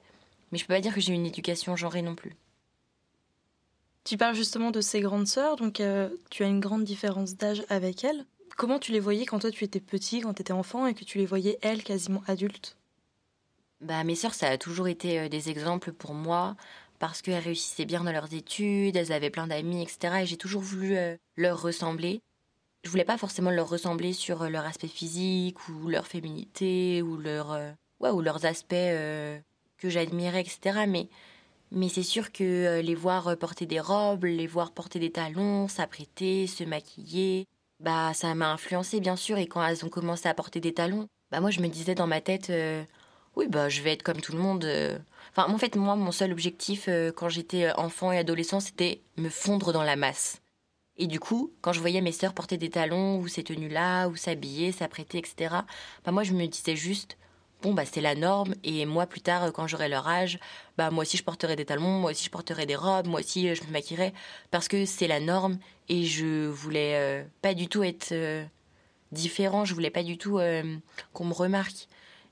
mais 0.52 0.58
je 0.58 0.66
peux 0.66 0.74
pas 0.74 0.82
dire 0.82 0.94
que 0.94 1.02
j'ai 1.02 1.12
eu 1.12 1.16
une 1.16 1.26
éducation 1.26 1.76
genrée 1.76 2.02
non 2.02 2.16
plus. 2.16 2.36
Tu 4.04 4.18
parles 4.18 4.36
justement 4.36 4.72
de 4.72 4.82
ces 4.82 5.02
grandes 5.02 5.28
sœurs, 5.28 5.56
donc 5.56 5.80
euh, 5.80 6.10
tu 6.30 6.44
as 6.44 6.48
une 6.48 6.60
grande 6.60 6.84
différence 6.84 7.36
d'âge 7.36 7.64
avec 7.70 8.04
elles. 8.04 8.26
Comment 8.58 8.80
tu 8.80 8.92
les 8.92 9.00
voyais 9.00 9.26
quand 9.26 9.40
toi 9.40 9.52
tu 9.52 9.64
étais 9.64 9.80
petit, 9.80 10.22
quand 10.22 10.34
tu 10.34 10.42
étais 10.42 10.54
enfant, 10.54 10.88
et 10.88 10.94
que 10.94 11.04
tu 11.04 11.18
les 11.18 11.26
voyais 11.26 11.60
elles 11.62 11.84
quasiment 11.84 12.24
adultes? 12.28 12.76
Bah, 13.82 14.04
mes 14.04 14.16
sœurs, 14.16 14.34
ça 14.34 14.48
a 14.50 14.58
toujours 14.58 14.88
été 14.88 15.20
euh, 15.20 15.30
des 15.30 15.50
exemples 15.50 15.94
pour 15.94 16.14
moi 16.14 16.56
parce 17.00 17.22
qu'elles 17.22 17.44
réussissaient 17.44 17.86
bien 17.86 18.04
dans 18.04 18.12
leurs 18.12 18.34
études, 18.34 18.96
elles 18.96 19.12
avaient 19.12 19.30
plein 19.30 19.48
d'amis, 19.48 19.82
etc. 19.82 20.22
Et 20.22 20.26
j'ai 20.26 20.38
toujours 20.38 20.62
voulu 20.62 20.98
euh, 20.98 21.16
leur 21.38 21.62
ressembler. 21.62 22.22
Je 22.84 22.90
voulais 22.90 23.06
pas 23.06 23.18
forcément 23.18 23.52
leur 23.52 23.70
ressembler 23.70 24.14
sur 24.14 24.44
euh, 24.44 24.50
leur 24.50 24.66
aspect 24.66 24.88
physique 24.88 25.68
ou 25.70 25.88
leur 25.88 26.08
féminité 26.08 27.02
ou 27.02 27.18
leur 27.18 27.54
euh, 27.54 27.72
ou 28.02 28.22
leurs 28.22 28.46
aspects 28.46 28.76
que 28.76 29.90
j'admirais, 29.90 30.42
etc. 30.42 30.86
Mais 30.88 31.10
mais 31.72 31.90
c'est 31.90 32.04
sûr 32.04 32.32
que 32.32 32.80
les 32.80 32.96
voir 32.96 33.38
porter 33.38 33.66
des 33.66 33.82
robes, 33.82 34.24
les 34.24 34.48
voir 34.48 34.72
porter 34.72 35.00
des 35.00 35.12
talons, 35.12 35.68
s'apprêter, 35.68 36.48
se 36.48 36.64
maquiller, 36.64 37.46
bah 37.82 38.14
ça 38.14 38.34
m'a 38.36 38.52
influencé 38.52 39.02
bien 39.02 39.18
sûr. 39.18 39.38
Et 39.38 39.48
quand 39.48 39.62
elles 39.66 39.86
ont 39.86 39.90
commencé 39.90 40.30
à 40.30 40.34
porter 40.34 40.62
des 40.62 40.74
talons, 40.74 41.08
bah 41.30 41.42
moi 41.42 41.52
je 41.52 41.60
me 41.60 41.68
disais 41.68 41.94
dans 41.94 42.08
ma 42.08 42.22
tête, 42.22 42.50
oui 43.40 43.48
bah 43.48 43.70
je 43.70 43.82
vais 43.82 43.94
être 43.94 44.04
comme 44.04 44.20
tout 44.20 44.34
le 44.34 44.40
monde. 44.40 44.66
euh. 44.66 44.98
Enfin 45.32 45.52
en 45.52 45.58
fait 45.58 45.78
moi 45.78 45.96
mon 45.96 46.12
seul 46.12 46.32
objectif 46.34 46.86
euh, 46.90 47.12
quand 47.14 47.30
j'étais 47.30 47.66
euh, 47.66 47.74
enfant 47.76 48.12
et 48.12 48.18
adolescent 48.18 48.60
c'était 48.60 49.02
me 49.16 49.30
fondre 49.30 49.72
dans 49.72 49.84
la 49.84 49.96
masse. 49.96 50.42
Et 50.98 51.08
du 51.08 51.22
coup, 51.22 51.54
quand 51.62 51.72
je 51.72 51.80
voyais 51.80 52.02
mes 52.02 52.12
sœurs 52.12 52.34
porter 52.34 52.58
des 52.58 52.70
talons 52.70 53.20
ou 53.20 53.30
ces 53.30 53.46
tenues-là, 53.46 54.10
ou 54.10 54.18
s'habiller, 54.18 54.74
s'apprêter, 54.74 55.18
etc., 55.20 55.56
bah 56.04 56.12
moi 56.12 56.24
je 56.24 56.34
me 56.34 56.46
disais 56.48 56.76
juste, 56.76 57.18
bon 57.62 57.74
bah 57.74 57.86
c'est 57.86 58.02
la 58.02 58.16
norme, 58.16 58.54
et 58.66 58.86
moi 58.86 59.06
plus 59.08 59.22
tard, 59.22 59.54
quand 59.54 59.66
j'aurai 59.68 59.88
leur 59.88 60.06
âge, 60.10 60.40
bah 60.78 60.92
moi 60.92 61.04
aussi 61.04 61.16
je 61.16 61.24
porterai 61.24 61.56
des 61.56 61.64
talons, 61.64 62.00
moi 62.02 62.12
aussi 62.12 62.26
je 62.26 62.30
porterai 62.30 62.66
des 62.66 62.76
robes, 62.76 63.08
moi 63.08 63.22
aussi 63.22 63.56
je 63.56 63.64
me 63.64 63.72
maquillerai, 63.72 64.14
parce 64.52 64.68
que 64.68 64.86
c'est 64.86 65.08
la 65.08 65.22
norme, 65.22 65.58
et 65.88 66.04
je 66.04 66.48
voulais 66.50 67.26
pas 67.42 67.54
du 67.54 67.70
tout 67.70 67.84
être 67.84 68.14
différent, 69.14 69.64
je 69.64 69.74
voulais 69.74 69.92
pas 69.92 70.04
du 70.04 70.18
tout 70.18 70.40
qu'on 71.14 71.26
me 71.26 71.34
remarque. 71.34 71.88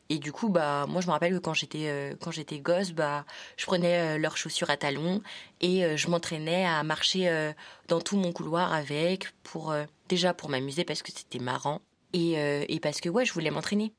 Et 0.09 0.19
du 0.19 0.31
coup, 0.31 0.49
bah, 0.49 0.85
moi, 0.87 1.01
je 1.01 1.07
me 1.07 1.11
rappelle 1.11 1.33
que 1.33 1.39
quand 1.39 1.53
j'étais 1.53 1.87
euh, 1.89 2.15
quand 2.21 2.31
j'étais 2.31 2.59
gosse, 2.59 2.91
bah, 2.91 3.25
je 3.57 3.65
prenais 3.65 4.15
euh, 4.15 4.17
leurs 4.17 4.37
chaussures 4.37 4.69
à 4.69 4.77
talons 4.77 5.21
et 5.59 5.83
euh, 5.83 5.97
je 5.97 6.07
m'entraînais 6.07 6.65
à 6.65 6.81
marcher 6.83 7.53
dans 7.87 7.99
tout 7.99 8.17
mon 8.17 8.31
couloir 8.31 8.73
avec 8.73 9.27
pour 9.43 9.73
déjà 10.07 10.33
pour 10.33 10.49
m'amuser 10.49 10.85
parce 10.85 11.01
que 11.01 11.11
c'était 11.11 11.39
marrant 11.39 11.81
et, 12.13 12.33
et 12.33 12.79
parce 12.79 13.01
que 13.01 13.09
ouais, 13.09 13.25
je 13.25 13.33
voulais 13.33 13.51
m'entraîner. 13.51 13.93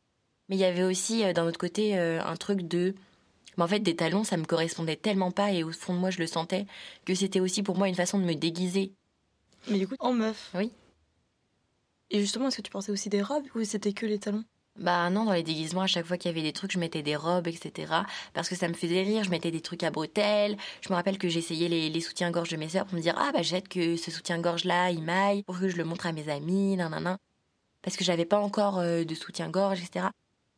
Mais 0.48 0.56
il 0.56 0.60
y 0.60 0.64
avait 0.64 0.82
aussi 0.84 1.30
d'un 1.34 1.46
autre 1.46 1.58
côté 1.58 1.96
un 1.96 2.36
truc 2.36 2.66
de 2.66 2.94
mais 3.58 3.64
en 3.64 3.68
fait, 3.68 3.80
des 3.80 3.96
talons, 3.96 4.22
ça 4.22 4.36
me 4.36 4.44
correspondait 4.44 4.94
tellement 4.94 5.32
pas 5.32 5.50
et 5.50 5.64
au 5.64 5.72
fond 5.72 5.92
de 5.92 5.98
moi, 5.98 6.10
je 6.10 6.20
le 6.20 6.28
sentais 6.28 6.64
que 7.04 7.14
c'était 7.14 7.40
aussi 7.40 7.64
pour 7.64 7.76
moi 7.76 7.88
une 7.88 7.96
façon 7.96 8.20
de 8.20 8.24
me 8.24 8.34
déguiser. 8.34 8.92
Mais 9.68 9.78
du 9.78 9.88
coup, 9.88 9.96
en 9.98 10.12
meuf. 10.12 10.50
Oui. 10.54 10.70
Et 12.10 12.20
justement, 12.20 12.48
est-ce 12.48 12.58
que 12.58 12.62
tu 12.62 12.70
portais 12.70 12.92
aussi 12.92 13.08
des 13.08 13.20
robes 13.20 13.44
ou 13.56 13.64
c'était 13.64 13.92
que 13.92 14.06
les 14.06 14.20
talons? 14.20 14.44
Bah 14.78 15.10
non, 15.10 15.24
dans 15.24 15.32
les 15.32 15.42
déguisements, 15.42 15.82
à 15.82 15.86
chaque 15.88 16.06
fois 16.06 16.16
qu'il 16.16 16.30
y 16.30 16.34
avait 16.34 16.42
des 16.42 16.52
trucs, 16.52 16.70
je 16.70 16.78
mettais 16.78 17.02
des 17.02 17.16
robes, 17.16 17.48
etc. 17.48 17.92
Parce 18.32 18.48
que 18.48 18.54
ça 18.54 18.68
me 18.68 18.74
faisait 18.74 19.02
rire, 19.02 19.24
je 19.24 19.30
mettais 19.30 19.50
des 19.50 19.60
trucs 19.60 19.82
à 19.82 19.90
bretelles. 19.90 20.56
Je 20.82 20.90
me 20.90 20.94
rappelle 20.94 21.18
que 21.18 21.28
j'essayais 21.28 21.68
les, 21.68 22.00
soutiens-gorge 22.00 22.50
de 22.50 22.56
mes 22.56 22.68
sœurs 22.68 22.86
pour 22.86 22.94
me 22.94 23.00
dire 23.02 23.14
Ah 23.18 23.32
bah 23.32 23.42
j'ai 23.42 23.60
que 23.60 23.96
ce 23.96 24.10
soutien-gorge-là, 24.12 24.90
il 24.90 25.02
m'aille, 25.02 25.42
pour 25.42 25.58
que 25.58 25.68
je 25.68 25.76
le 25.76 25.84
montre 25.84 26.06
à 26.06 26.12
mes 26.12 26.28
amis, 26.28 26.76
nan 26.76 26.90
nan 26.92 27.02
nan. 27.02 27.18
Parce 27.82 27.96
que 27.96 28.04
j'avais 28.04 28.24
pas 28.24 28.38
encore 28.38 28.78
euh, 28.78 29.04
de 29.04 29.14
soutien-gorge, 29.14 29.80
etc. 29.80 30.06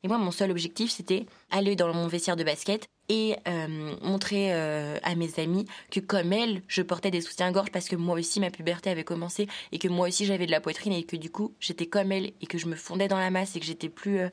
Et 0.03 0.09
moi, 0.09 0.17
mon 0.17 0.31
seul 0.31 0.51
objectif, 0.51 0.91
c'était 0.91 1.27
aller 1.51 1.77
dans 1.77 1.93
mon 1.93 2.07
vestiaire 2.07 2.37
de 2.37 2.45
basket 2.45 2.89
et 3.11 3.37
euh, 3.47 3.97
montrer 4.03 4.55
euh, 4.55 4.99
à 5.03 5.15
mes 5.15 5.39
amis 5.39 5.67
que 5.91 6.01
comme 6.01 6.33
elle, 6.33 6.63
je 6.69 6.81
portais 6.81 7.11
des 7.11 7.21
soutiens-gorge 7.21 7.71
parce 7.71 7.89
que 7.89 7.97
moi 7.97 8.19
aussi, 8.19 8.41
ma 8.41 8.51
puberté 8.51 8.89
avait 8.89 9.05
commencé 9.05 9.47
et 9.73 9.79
que 9.79 9.89
moi 9.89 10.09
aussi, 10.09 10.25
j'avais 10.25 10.47
de 10.47 10.51
la 10.51 10.61
poitrine 10.61 10.93
et 10.93 11.03
que 11.03 11.17
du 11.17 11.31
coup, 11.31 11.55
j'étais 11.61 11.87
comme 11.87 12.13
elle 12.13 12.33
et 12.41 12.47
que 12.47 12.57
je 12.57 12.67
me 12.67 12.77
fondais 12.77 13.09
dans 13.09 13.19
la 13.19 13.31
masse 13.31 13.57
et 13.57 13.61
que 13.61 13.67
j'étais 13.67 13.91
plus 13.91 14.21
euh, 14.21 14.29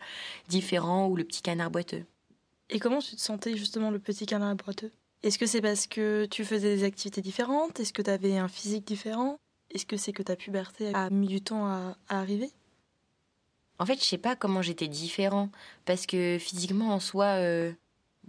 différent 0.48 1.08
ou 1.08 1.16
le 1.18 1.26
petit 1.26 1.42
canard 1.42 1.72
boiteux. 1.72 2.06
Et 2.70 2.80
comment 2.80 3.00
tu 3.00 3.16
te 3.16 3.22
sentais 3.22 3.58
justement 3.58 3.92
le 3.92 4.00
petit 4.00 4.26
canard 4.26 4.56
boiteux? 4.56 4.92
Est-ce 5.24 5.40
que 5.40 5.48
c'est 5.48 5.62
parce 5.62 5.88
que 5.88 6.28
tu 6.30 6.46
faisais 6.46 6.76
des 6.76 6.84
activités 6.84 7.22
différentes? 7.22 7.80
Est-ce 7.80 7.92
que 7.92 8.02
tu 8.02 8.10
avais 8.10 8.38
un 8.38 8.48
physique 8.48 8.86
différent? 8.86 9.38
Est-ce 9.74 9.86
que 9.86 9.98
c'est 9.98 10.14
que 10.14 10.24
ta 10.24 10.36
puberté 10.36 10.94
a 10.94 11.10
mis 11.10 11.28
du 11.28 11.42
temps 11.42 11.66
à, 11.66 11.98
à 12.08 12.20
arriver? 12.20 12.52
En 13.80 13.86
fait, 13.86 14.00
je 14.00 14.06
sais 14.06 14.18
pas 14.18 14.36
comment 14.36 14.62
j'étais 14.62 14.88
différent 14.88 15.50
parce 15.86 16.06
que 16.06 16.38
physiquement 16.40 16.94
en 16.94 17.00
soi, 17.00 17.26
euh, 17.38 17.72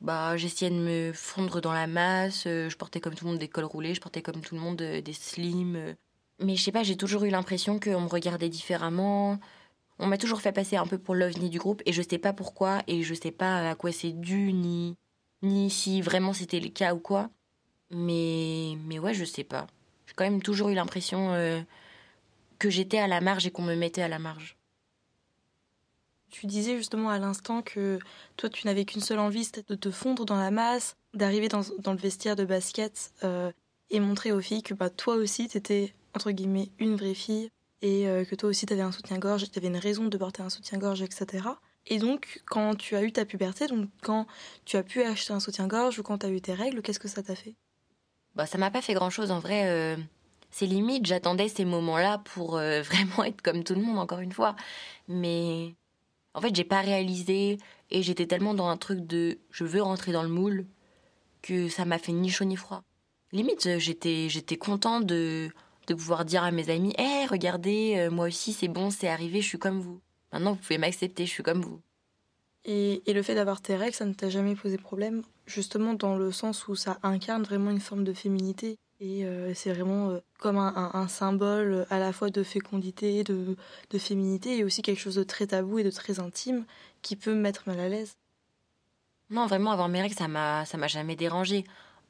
bah 0.00 0.37
j'essayais 0.37 0.71
de 0.71 0.76
me 0.76 1.12
fondre 1.14 1.61
dans 1.61 1.73
la 1.73 1.87
masse. 1.87 2.47
euh, 2.47 2.69
je 2.69 2.76
portais 2.76 3.00
comme 3.00 3.14
tout 3.14 3.25
le 3.25 3.31
monde 3.33 3.40
des 3.40 3.49
cols 3.49 3.64
roulés, 3.64 3.95
je 3.95 4.00
portais 4.00 4.23
comme 4.23 4.40
tout 4.43 4.55
le 4.55 4.61
monde 4.61 4.81
euh, 4.83 5.00
des 5.00 5.12
slims. 5.14 5.97
Mais 6.40 6.57
je 6.57 6.62
sais 6.62 6.73
pas, 6.73 6.83
j'ai 6.83 6.97
toujours 6.97 7.25
eu 7.25 7.31
l'impression 7.31 7.81
qu'on 7.81 8.02
me 8.02 8.09
regardait 8.09 8.49
différemment. 8.50 9.38
On 9.99 10.07
m'a 10.07 10.19
toujours 10.19 10.40
fait 10.43 10.52
passer 10.52 10.76
un 10.76 10.87
peu 10.87 10.99
pour 10.99 11.14
l'ovni 11.14 11.50
du 11.50 11.59
groupe 11.59 11.83
et 11.87 11.93
je 11.93 12.02
sais 12.02 12.19
pas 12.19 12.33
pourquoi 12.33 12.83
et 12.87 13.02
je 13.02 13.14
sais 13.14 13.33
pas 13.33 13.71
à 13.71 13.75
quoi 13.75 13.93
c'est 13.93 14.12
dû 14.12 14.52
ni 14.52 14.97
ni 15.43 15.71
si 15.71 16.02
vraiment 16.02 16.33
c'était 16.35 16.61
le 16.61 16.69
cas 16.71 16.95
ou 16.95 17.00
quoi. 17.00 17.31
Mais, 17.90 18.76
mais 18.87 18.99
ouais, 19.00 19.14
je 19.14 19.25
sais 19.25 19.45
pas. 19.45 19.67
J'ai 20.07 20.14
quand 20.14 20.25
même 20.25 20.43
toujours 20.43 20.71
eu 20.71 20.75
l'impression 20.75 21.64
que 22.59 22.71
j'étais 22.71 22.99
à 22.99 23.09
la 23.09 23.21
marge 23.21 23.47
et 23.47 23.50
qu'on 23.50 23.62
me 23.62 23.75
mettait 23.76 24.02
à 24.02 24.09
la 24.09 24.19
marge. 24.19 24.57
Tu 26.30 26.47
disais 26.47 26.76
justement 26.76 27.08
à 27.11 27.18
l'instant 27.18 27.62
que 27.62 27.99
toi, 28.37 28.49
tu 28.49 28.66
n'avais 28.66 28.85
qu'une 28.85 29.00
seule 29.00 29.18
envie, 29.18 29.44
c'était 29.44 29.62
de 29.66 29.75
te 29.75 29.90
fondre 29.90 30.26
dans 30.26 30.37
la 30.37 30.50
masse, 30.50 30.97
d'arriver 31.14 31.49
dans, 31.49 31.62
le 31.62 31.99
vestiaire 31.99 32.37
de 32.37 32.44
basket 32.44 33.12
euh, 33.25 33.50
et 33.90 34.00
montrer 34.00 34.32
aux 34.32 34.40
filles 34.40 34.62
que 34.62 34.75
bah, 34.75 34.90
toi 34.90 35.14
aussi, 35.16 35.49
tu 35.49 35.56
étais, 35.56 35.94
entre 36.14 36.30
guillemets, 36.30 36.70
une 36.78 36.97
vraie 36.97 37.14
fille 37.14 37.50
et 37.80 38.08
euh, 38.08 38.25
que 38.25 38.35
toi 38.35 38.50
aussi, 38.50 38.66
tu 38.66 38.73
avais 38.73 38.82
un 38.82 38.92
soutien-gorge, 38.92 39.50
tu 39.50 39.58
avais 39.58 39.68
une 39.68 39.78
raison 39.78 40.04
de 40.04 40.18
porter 40.18 40.42
un 40.42 40.50
soutien-gorge, 40.50 41.00
etc. 41.00 41.49
Et 41.87 41.99
donc, 41.99 42.42
quand 42.44 42.75
tu 42.75 42.94
as 42.94 43.02
eu 43.02 43.12
ta 43.12 43.25
puberté, 43.25 43.66
donc 43.66 43.88
quand 44.02 44.26
tu 44.66 44.76
as 44.76 44.82
pu 44.82 45.02
acheter 45.02 45.32
un 45.32 45.40
soutien-gorge 45.40 45.99
ou 45.99 46.02
quand 46.02 46.18
tu 46.18 46.26
as 46.26 46.30
eu 46.30 46.40
tes 46.40 46.52
règles, 46.52 46.82
qu'est-ce 46.82 47.00
que 47.00 47.08
ça 47.08 47.23
t'a 47.23 47.35
fait? 47.35 47.54
Bah, 48.35 48.44
ça 48.44 48.58
m'a 48.58 48.70
pas 48.70 48.82
fait 48.82 48.94
grand-chose 48.94 49.30
en 49.30 49.38
vrai. 49.38 49.66
Euh, 49.66 49.97
c'est 50.50 50.66
limite, 50.66 51.06
j'attendais 51.06 51.49
ces 51.49 51.64
moments-là 51.64 52.18
pour 52.18 52.52
vraiment 52.56 53.25
être 53.25 53.40
comme 53.40 53.64
tout 53.64 53.75
le 53.75 53.80
monde, 53.80 53.99
encore 53.99 54.20
une 54.20 54.32
fois. 54.32 54.56
Mais 55.06 55.75
en 56.35 56.40
fait, 56.40 56.54
j'ai 56.54 56.64
pas 56.64 56.80
réalisé 56.80 57.58
et 57.90 58.02
j'étais 58.02 58.26
tellement 58.26 58.54
dans 58.54 58.68
un 58.68 58.76
truc 58.76 59.06
de 59.06 59.38
je 59.50 59.64
veux 59.64 59.82
rentrer 59.82 60.12
dans 60.12 60.23
le 60.23 60.28
moule 60.28 60.66
que 61.42 61.68
ça 61.68 61.85
m'a 61.85 61.99
fait 61.99 62.12
ni 62.12 62.30
chaud 62.30 62.44
ni 62.44 62.56
froid. 62.56 62.82
Limite, 63.32 63.78
j'étais 63.78 64.28
j'étais 64.28 64.56
content 64.58 65.00
de 65.00 65.50
de 65.88 65.94
pouvoir 65.94 66.25
dire 66.25 66.44
à 66.44 66.50
mes 66.50 66.70
amis 66.70 66.94
"Eh, 66.99 67.26
regardez, 67.26 67.94
euh, 67.99 68.11
moi 68.11 68.26
aussi 68.28 68.52
c'est 68.52 68.68
bon, 68.68 68.90
c'est 68.90 69.08
arrivé, 69.08 69.40
je 69.42 69.49
suis 69.49 69.58
comme 69.58 69.80
vous." 69.80 70.00
Maintenant, 70.32 70.52
vous 70.52 70.58
pouvez 70.61 70.78
m'accepter, 70.78 71.26
je 71.26 71.30
suis 71.30 71.42
comme 71.42 71.62
vous. 71.62 71.80
Et, 72.64 73.02
le 73.06 73.23
fait 73.23 73.35
d'avoir 73.35 73.62
tes 73.62 73.76
règles, 73.76 73.94
ça 73.94 74.04
ne 74.04 74.12
t'a 74.12 74.28
jamais 74.28 74.54
posé 74.54 74.76
problème 74.76 75.23
Justement 75.47 75.94
dans 75.94 76.16
le 76.16 76.30
sens 76.32 76.68
où 76.68 76.76
ça 76.76 76.99
incarne 77.02 77.42
vraiment 77.42 77.70
une 77.70 77.80
forme 77.80 78.04
de 78.04 78.12
féminité? 78.12 78.76
Et 79.00 79.25
euh, 79.25 79.52
c'est 79.55 79.73
vraiment 79.73 80.11
euh, 80.11 80.19
comme 80.38 80.59
un, 80.59 81.09
symbole 81.09 81.87
à 81.88 81.99
la 81.99 82.12
fois 82.12 82.31
de 82.31 82.43
fécondité, 82.43 83.23
de, 83.23 83.57
féminité, 83.99 84.59
et 84.59 84.64
aussi 84.64 84.83
quelque 84.83 84.99
chose 85.00 85.14
de 85.14 85.23
très 85.23 85.49
tabou 85.49 85.78
et 85.78 85.85
de 85.85 85.90
très 85.90 86.19
intime 86.19 86.64
qui 87.02 87.14
peut 87.14 87.33
me 87.33 87.40
mettre 87.40 87.62
mal 87.67 87.78
à 87.78 87.88
l'aise. 87.88 88.17
Non, 89.31 89.47
vraiment, 89.47 89.71
avoir 89.71 89.88
mes 89.88 90.00
règles, 90.00 90.17
ça 90.17 90.26
m'a, 90.26 90.64
jamais 90.88 91.14
dérangé. 91.14 91.64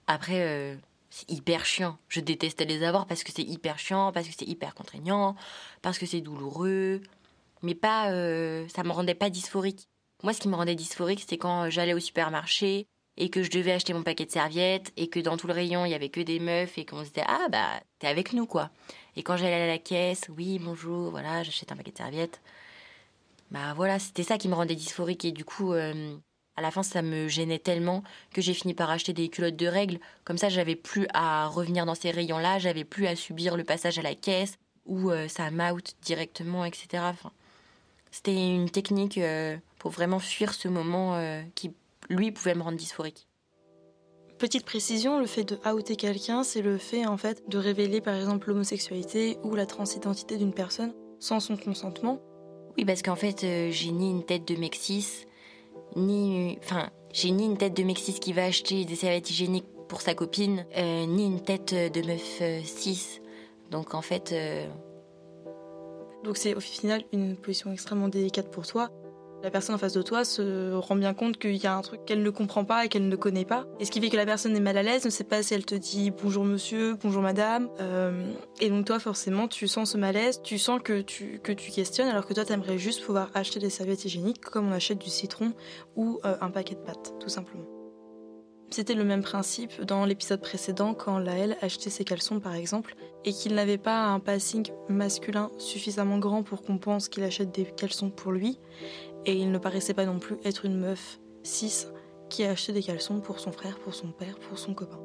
Après, 0.07 0.41
euh, 0.47 0.77
c'est 1.11 1.31
hyper 1.31 1.67
chiant. 1.67 1.99
Je 2.09 2.21
détestais 2.21 2.65
les 2.65 2.83
avoir 2.83 3.07
parce 3.07 3.23
que 3.23 3.33
c'est 3.33 3.43
hyper 3.43 3.79
chiant, 3.79 4.13
parce 4.13 4.27
que 4.27 4.35
c'est 4.39 4.49
hyper 4.49 4.75
contraignant, 4.75 5.37
parce 5.83 5.99
que 5.99 6.07
c'est 6.07 6.23
douloureux 6.23 7.03
mais 7.63 7.75
pas, 7.75 8.11
euh, 8.11 8.67
ça 8.69 8.85
me 8.85 8.91
rendait 8.91 9.15
pas 9.15 9.31
dysphorique. 9.31 9.89
Moi, 10.23 10.33
ce 10.33 10.41
qui 10.41 10.49
me 10.49 10.57
rendait 10.57 10.75
dysphorique, 10.75 11.21
c'était 11.21 11.39
quand 11.39 11.71
j'allais 11.71 11.95
au 11.95 12.01
supermarché 12.01 12.87
et 13.19 13.31
que 13.31 13.43
je 13.43 13.51
devais 13.51 13.73
acheter 13.73 13.93
mon 13.93 14.05
paquet 14.05 14.25
de 14.25 14.31
serviettes 14.31 14.93
et 14.97 15.09
que 15.09 15.19
dans 15.19 15.37
tout 15.37 15.49
le 15.49 15.53
rayon, 15.53 15.85
il 15.85 15.91
y 15.91 15.95
avait 15.95 16.09
que 16.09 16.21
des 16.21 16.39
meufs 16.39 16.79
et 16.79 16.87
qu'on 16.87 17.05
se 17.05 17.11
disait 17.11 17.27
ah 17.27 17.49
bah 17.51 17.81
t'es 17.99 18.07
avec 18.07 18.33
nous 18.33 18.47
quoi. 18.47 18.71
Et 19.17 19.25
quand 19.25 19.37
j'allais 19.37 19.63
à 19.63 19.67
la 19.67 19.79
caisse, 19.79 20.31
oui 20.37 20.61
bonjour, 20.61 21.11
voilà 21.11 21.43
j'achète 21.43 21.73
un 21.73 21.77
paquet 21.77 21.91
de 21.91 21.99
serviettes. 21.99 22.41
Bah 23.51 23.75
voilà, 23.75 23.99
c'était 23.99 24.23
ça 24.23 24.39
qui 24.39 24.49
me 24.49 24.55
rendait 24.55 24.77
dysphorique 24.77 25.25
et 25.25 25.33
du 25.33 25.45
coup 25.45 25.73
euh, 25.73 26.17
à 26.57 26.63
la 26.63 26.71
fin 26.71 26.85
ça 26.85 27.03
me 27.03 27.27
gênait 27.27 27.59
tellement 27.59 28.05
que 28.33 28.41
j'ai 28.41 28.55
fini 28.55 28.73
par 28.73 28.89
acheter 28.89 29.13
des 29.13 29.29
culottes 29.29 29.57
de 29.57 29.67
règles. 29.67 29.99
Comme 30.25 30.39
ça 30.39 30.49
j'avais 30.49 30.77
plus 30.77 31.09
à 31.13 31.49
revenir 31.49 31.87
dans 31.87 31.97
ces 31.97 32.13
rayons-là, 32.13 32.61
j'avais 32.61 32.85
plus 32.85 33.09
à 33.09 33.17
subir 33.17 33.57
le 33.57 33.65
passage 33.65 33.99
à 33.99 34.03
la 34.03 34.15
caisse 34.15 34.59
ou 34.87 35.11
euh, 35.11 35.27
ça 35.27 35.51
m'out 35.51 35.97
directement, 36.03 36.65
etc. 36.65 37.03
C'était 38.13 38.35
une 38.35 38.71
technique 38.71 39.19
euh, 39.19 39.57
pour 39.81 39.91
vraiment 39.91 40.21
fuir 40.21 40.55
ce 40.55 40.69
moment 40.69 41.21
qui, 41.55 41.73
lui, 42.09 42.33
pouvait 42.33 42.55
me 42.55 42.63
rendre 42.63 42.77
dysphorique. 42.77 43.29
Petite 44.39 44.65
précision, 44.65 45.19
le 45.19 45.27
fait 45.27 45.45
de 45.45 45.59
outer 45.73 45.97
quelqu'un, 45.97 46.45
c'est 46.45 46.63
le 46.63 46.79
fait 46.79 47.05
en 47.07 47.17
fait 47.17 47.49
de 47.49 47.59
révéler 47.59 48.01
par 48.01 48.15
exemple 48.15 48.49
l'homosexualité 48.49 49.37
ou 49.43 49.57
la 49.57 49.67
transidentité 49.67 50.37
d'une 50.37 50.55
personne 50.55 50.95
sans 51.19 51.41
son 51.41 51.57
consentement. 51.57 52.21
Oui, 52.77 52.85
parce 52.85 53.03
qu'en 53.03 53.17
fait, 53.17 53.43
euh, 53.43 53.71
j'ai 53.73 53.91
ni 53.91 54.11
une 54.11 54.25
tête 54.25 54.47
de 54.47 54.55
Mexis, 54.55 55.27
ni, 55.97 56.57
enfin, 56.63 56.91
j'ai 57.13 57.33
ni 57.33 57.47
une 57.47 57.57
tête 57.57 57.75
de 57.75 57.83
Mexis 57.83 58.21
qui 58.21 58.33
va 58.33 58.45
acheter 58.45 58.85
des 58.85 58.95
serviettes 58.95 59.29
hygiéniques 59.29 59.67
pour 59.89 60.03
sa 60.03 60.15
copine, 60.15 60.67
ni 60.77 61.25
une 61.25 61.41
tête 61.41 61.75
de 61.75 62.07
meuf 62.07 62.43
cis. 62.65 63.21
Donc 63.71 63.95
en 63.95 64.03
fait, 64.03 64.35
donc 66.25 66.37
c'est 66.37 66.55
au 66.55 66.61
final 66.61 67.03
une 67.13 67.37
position 67.37 67.73
extrêmement 67.73 68.09
délicate 68.09 68.51
pour 68.51 68.67
toi. 68.67 68.91
La 69.43 69.51
personne 69.51 69.75
en 69.77 69.79
face 69.79 69.93
de 69.93 70.03
toi 70.03 70.25
se 70.25 70.75
rend 70.75 70.97
bien 70.97 71.15
compte 71.15 71.39
qu'il 71.39 71.57
y 71.57 71.67
a 71.67 71.77
un 71.77 71.83
truc 71.83 72.05
qu'elle 72.05 72.23
ne 72.23 72.31
comprend 72.31 72.65
pas 72.65 72.85
et 72.85 72.89
qu'elle 72.89 73.09
ne 73.09 73.17
connaît 73.17 73.45
pas. 73.45 73.67
Et 73.79 73.85
ce 73.85 73.91
qui 73.91 74.01
fait 74.01 74.09
que 74.09 74.17
la 74.17 74.27
personne 74.27 74.57
est 74.57 74.61
mal 74.61 74.77
à 74.77 74.83
l'aise, 74.83 75.05
ne 75.05 75.11
sait 75.11 75.25
pas 75.25 75.43
si 75.43 75.55
elle 75.55 75.65
te 75.65 75.77
dit 75.77 76.11
bonjour 76.11 76.45
monsieur, 76.45 76.95
bonjour 77.03 77.23
madame. 77.23 77.69
Euh, 77.81 78.33
et 78.61 78.69
donc 78.69 78.87
toi 78.87 78.99
forcément 78.99 79.47
tu 79.47 79.69
sens 79.69 79.93
ce 79.93 79.99
malaise, 79.99 80.41
tu 80.43 80.59
sens 80.59 80.81
que 80.83 81.01
tu, 81.03 81.41
que 81.43 81.53
tu 81.53 81.71
questionnes 81.71 82.09
alors 82.09 82.27
que 82.27 82.35
toi 82.35 82.45
t'aimerais 82.45 82.79
juste 82.79 83.05
pouvoir 83.05 83.31
acheter 83.35 83.61
des 83.61 83.71
serviettes 83.71 84.05
hygiéniques 84.05 84.41
comme 84.41 84.69
on 84.69 84.73
achète 84.73 84.99
du 84.99 85.11
citron 85.11 85.53
ou 85.95 86.19
euh, 86.25 86.37
un 86.41 86.51
paquet 86.51 86.75
de 86.75 86.81
pâtes 86.81 87.15
tout 87.21 87.29
simplement. 87.29 87.65
C'était 88.71 88.95
le 88.95 89.05
même 89.05 89.23
principe 89.23 89.83
dans 89.83 90.05
l'épisode 90.05 90.43
précédent 90.43 90.93
quand 90.93 91.19
Laël 91.19 91.57
achetait 91.63 91.89
ses 91.89 92.05
caleçons 92.05 92.39
par 92.39 92.55
exemple 92.55 92.97
et 93.25 93.33
qu'il 93.33 93.55
n'avait 93.55 93.79
pas 93.79 94.05
un 94.05 94.21
passing 94.21 94.71
masculin 94.91 95.51
suffisamment 95.59 96.19
grand 96.19 96.43
pour 96.43 96.63
qu'on 96.63 96.77
pense 96.77 97.09
qu'il 97.09 97.25
achète 97.25 97.51
des 97.51 97.65
caleçons 97.65 98.11
pour 98.11 98.31
lui 98.31 98.59
et 99.29 99.35
il 99.35 99.53
ne 99.53 99.59
paraissait 99.59 99.93
pas 99.93 100.07
non 100.07 100.19
plus 100.19 100.39
être 100.43 100.65
une 100.65 100.79
meuf 100.79 101.21
cis 101.43 101.87
qui 102.31 102.45
a 102.45 102.51
acheté 102.51 102.73
des 102.73 102.83
caleçons 102.83 103.21
pour 103.21 103.41
son 103.41 103.53
frère, 103.53 103.79
pour 103.79 103.95
son 103.95 104.11
père, 104.11 104.39
pour 104.39 104.59
son 104.59 104.73
copain. 104.73 104.99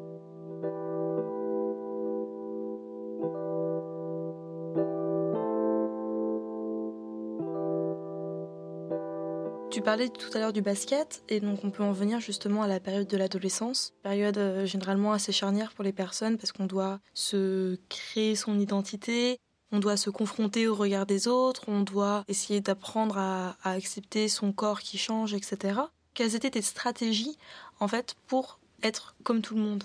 Tu 9.69 9.81
parlais 9.81 10.07
tout 10.07 10.29
à 10.35 10.39
l'heure 10.39 10.53
du 10.53 10.61
basket, 10.61 11.23
et 11.27 11.41
donc 11.41 11.65
on 11.65 11.71
peut 11.71 11.83
en 11.83 11.91
venir 11.91 12.21
justement 12.21 12.61
à 12.63 12.67
la 12.67 12.79
période 12.79 13.07
de 13.07 13.17
l'adolescence, 13.17 13.93
période 14.03 14.37
euh, 14.37 14.65
généralement 14.65 15.11
assez 15.11 15.33
charnière 15.33 15.73
pour 15.73 15.83
les 15.83 15.91
personnes 15.91 16.37
parce 16.37 16.53
qu'on 16.53 16.67
doit 16.67 16.99
se 17.13 17.77
créer 17.89 18.35
son 18.35 18.57
identité, 18.57 19.39
on 19.73 19.79
doit 19.79 19.97
se 19.97 20.11
confronter 20.11 20.67
au 20.67 20.75
regard 20.75 21.07
des 21.07 21.27
autres, 21.27 21.63
on 21.67 21.81
doit 21.81 22.23
essayer 22.27 22.61
d'apprendre 22.61 23.17
à, 23.17 23.57
accepter 23.63 24.29
son 24.29 24.53
corps 24.53 24.79
qui 24.79 24.99
change, 24.99 25.33
etc. 25.33 25.81
Quelles 26.13 26.35
étaient 26.35 26.51
tes 26.51 26.61
stratégies 26.61 27.37
en 27.79 27.87
fait 27.87 28.15
pour 28.27 28.59
être 28.83 29.15
comme 29.23 29.41
tout 29.41 29.55
le 29.55 29.61
monde? 29.61 29.83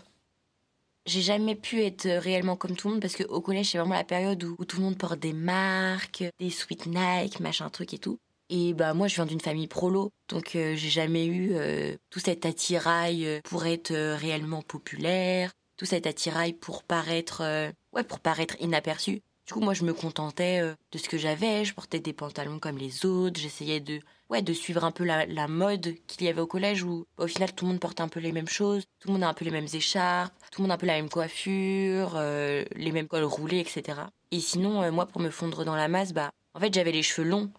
J'ai 1.07 1.23
jamais 1.23 1.55
pu 1.55 1.81
être 1.83 2.07
réellement 2.07 2.55
comme 2.55 2.77
tout 2.77 2.89
le 2.89 2.95
monde 2.95 3.01
parce 3.01 3.17
qu'au 3.17 3.41
collège, 3.41 3.71
c'est 3.71 3.79
vraiment 3.79 3.95
la 3.95 4.05
période 4.05 4.45
où, 4.45 4.63
tout 4.67 4.77
le 4.77 4.83
monde 4.83 4.99
porte 4.99 5.19
des 5.19 5.33
marques, 5.33 6.23
des 6.39 6.51
sweet 6.51 6.85
Nike, 6.87 7.41
machin 7.41 7.71
truc 7.71 7.95
et 7.95 7.99
tout. 7.99 8.19
Et 8.51 8.75
bah 8.75 8.93
moi 8.93 9.09
je 9.09 9.15
viens 9.15 9.27
d'une 9.27 9.41
famille 9.41 9.69
prolo, 9.69 10.11
donc 10.29 10.57
euh, 10.57 10.75
j'ai 10.75 10.89
jamais 10.89 11.27
eu 11.27 11.51
euh, 11.53 11.95
tout 12.09 12.19
cet 12.19 12.47
attirail 12.47 13.27
euh, 13.27 13.41
pour 13.45 13.67
être 13.67 13.95
réellement 13.95 14.63
populaire, 14.63 15.53
tout 15.77 15.85
cet 15.85 16.07
attirail 16.07 16.55
pour 16.55 16.83
paraître 16.83 17.43
ouais 17.93 18.05
pour 18.05 18.21
paraître 18.21 18.57
inaperçu. 18.61 19.23
Du 19.49 19.55
coup 19.55 19.61
moi 19.61 19.73
je 19.73 19.83
me 19.85 19.95
contentais 19.95 20.61
de 20.61 20.99
ce 20.99 21.09
que 21.09 21.17
j'avais, 21.17 21.65
je 21.65 21.73
portais 21.75 22.01
des 22.01 22.13
pantalons 22.13 22.59
comme 22.59 22.77
les 22.77 23.07
autres, 23.07 23.41
j'essayais 23.41 23.81
de 23.81 23.99
ouais 24.29 24.43
de 24.43 24.53
suivre 24.53 24.85
un 24.85 24.91
peu 24.91 25.05
la, 25.05 25.49
mode 25.49 25.95
qu'il 26.07 26.27
y 26.27 26.29
avait 26.29 26.43
au 26.43 26.47
collège 26.47 26.83
où 26.83 27.07
bah, 27.17 27.25
au 27.25 27.27
final 27.27 27.55
tout 27.55 27.65
le 27.65 27.71
monde 27.71 27.81
portait 27.81 28.03
un 28.03 28.09
peu 28.09 28.21
les 28.21 28.33
mêmes 28.33 28.47
choses, 28.47 28.85
tout 29.01 29.09
le 29.09 29.15
monde 29.15 29.25
a 29.25 29.29
un 29.29 29.33
peu 29.35 29.47
les 29.47 29.51
mêmes 29.51 29.67
écharpes, 29.73 30.35
tout 30.53 30.61
le 30.61 30.65
monde 30.65 30.73
a 30.73 30.75
un 30.75 30.79
peu 30.79 30.85
la 30.85 30.97
même 30.97 31.09
coiffure, 31.09 32.21
les 32.21 32.93
mêmes 32.93 33.09
cols 33.09 33.25
roulés 33.25 33.61
etc. 33.61 34.01
Et 34.33 34.41
sinon 34.41 34.93
moi 34.93 35.07
pour 35.07 35.23
me 35.23 35.31
fondre 35.31 35.65
dans 35.65 35.77
la 35.77 35.89
masse 35.89 36.13
bah 36.13 36.31
en 36.53 36.61
fait 36.61 36.75
j'avais 36.75 36.93
les 36.93 37.03
cheveux 37.03 37.27
longs 37.27 37.51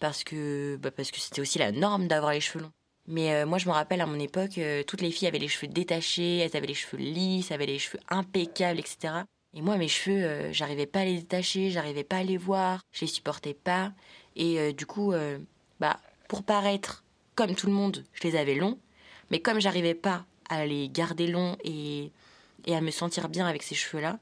parce 0.00 0.24
que 0.24 0.76
bah 0.80 0.90
parce 0.90 1.10
que 1.10 1.20
c'était 1.20 1.42
aussi 1.42 1.58
la 1.58 1.72
norme 1.72 2.08
d'avoir 2.08 2.32
les 2.32 2.40
cheveux 2.40 2.64
longs. 2.64 2.72
Mais 3.06 3.34
euh, 3.34 3.46
moi, 3.46 3.58
je 3.58 3.68
me 3.68 3.72
rappelle 3.72 4.00
à 4.00 4.06
mon 4.06 4.18
époque, 4.18 4.56
euh, 4.58 4.82
toutes 4.82 5.02
les 5.02 5.10
filles 5.10 5.28
avaient 5.28 5.38
les 5.38 5.48
cheveux 5.48 5.70
détachés, 5.70 6.38
elles 6.38 6.56
avaient 6.56 6.66
les 6.66 6.74
cheveux 6.74 7.02
lisses, 7.02 7.50
elles 7.50 7.56
avaient 7.56 7.66
les 7.66 7.78
cheveux 7.78 8.00
impeccables, 8.08 8.80
etc. 8.80 9.24
Et 9.54 9.62
moi, 9.62 9.76
mes 9.76 9.88
cheveux, 9.88 10.24
euh, 10.24 10.52
j'arrivais 10.52 10.86
pas 10.86 11.00
à 11.00 11.04
les 11.04 11.18
détacher, 11.18 11.70
j'arrivais 11.70 12.04
pas 12.04 12.18
à 12.18 12.22
les 12.22 12.36
voir, 12.36 12.80
je 12.92 13.02
les 13.02 13.06
supportais 13.06 13.54
pas. 13.54 13.92
Et 14.36 14.72
du 14.72 14.84
coup, 14.84 15.14
bah, 15.78 16.00
pour 16.26 16.42
paraître 16.42 17.04
comme 17.36 17.54
tout 17.54 17.68
le 17.68 17.72
monde, 17.72 18.04
je 18.14 18.26
les 18.26 18.34
avais 18.34 18.56
longs. 18.56 18.80
Mais 19.30 19.38
comme 19.38 19.60
j'arrivais 19.60 19.94
pas 19.94 20.26
à 20.50 20.66
les 20.66 20.88
garder 20.88 21.28
longs 21.28 21.56
et, 21.62 22.10
et 22.66 22.74
à 22.74 22.80
me 22.80 22.90
sentir 22.90 23.28
bien 23.28 23.46
avec 23.46 23.62
ces 23.62 23.76
cheveux-là, 23.76 24.18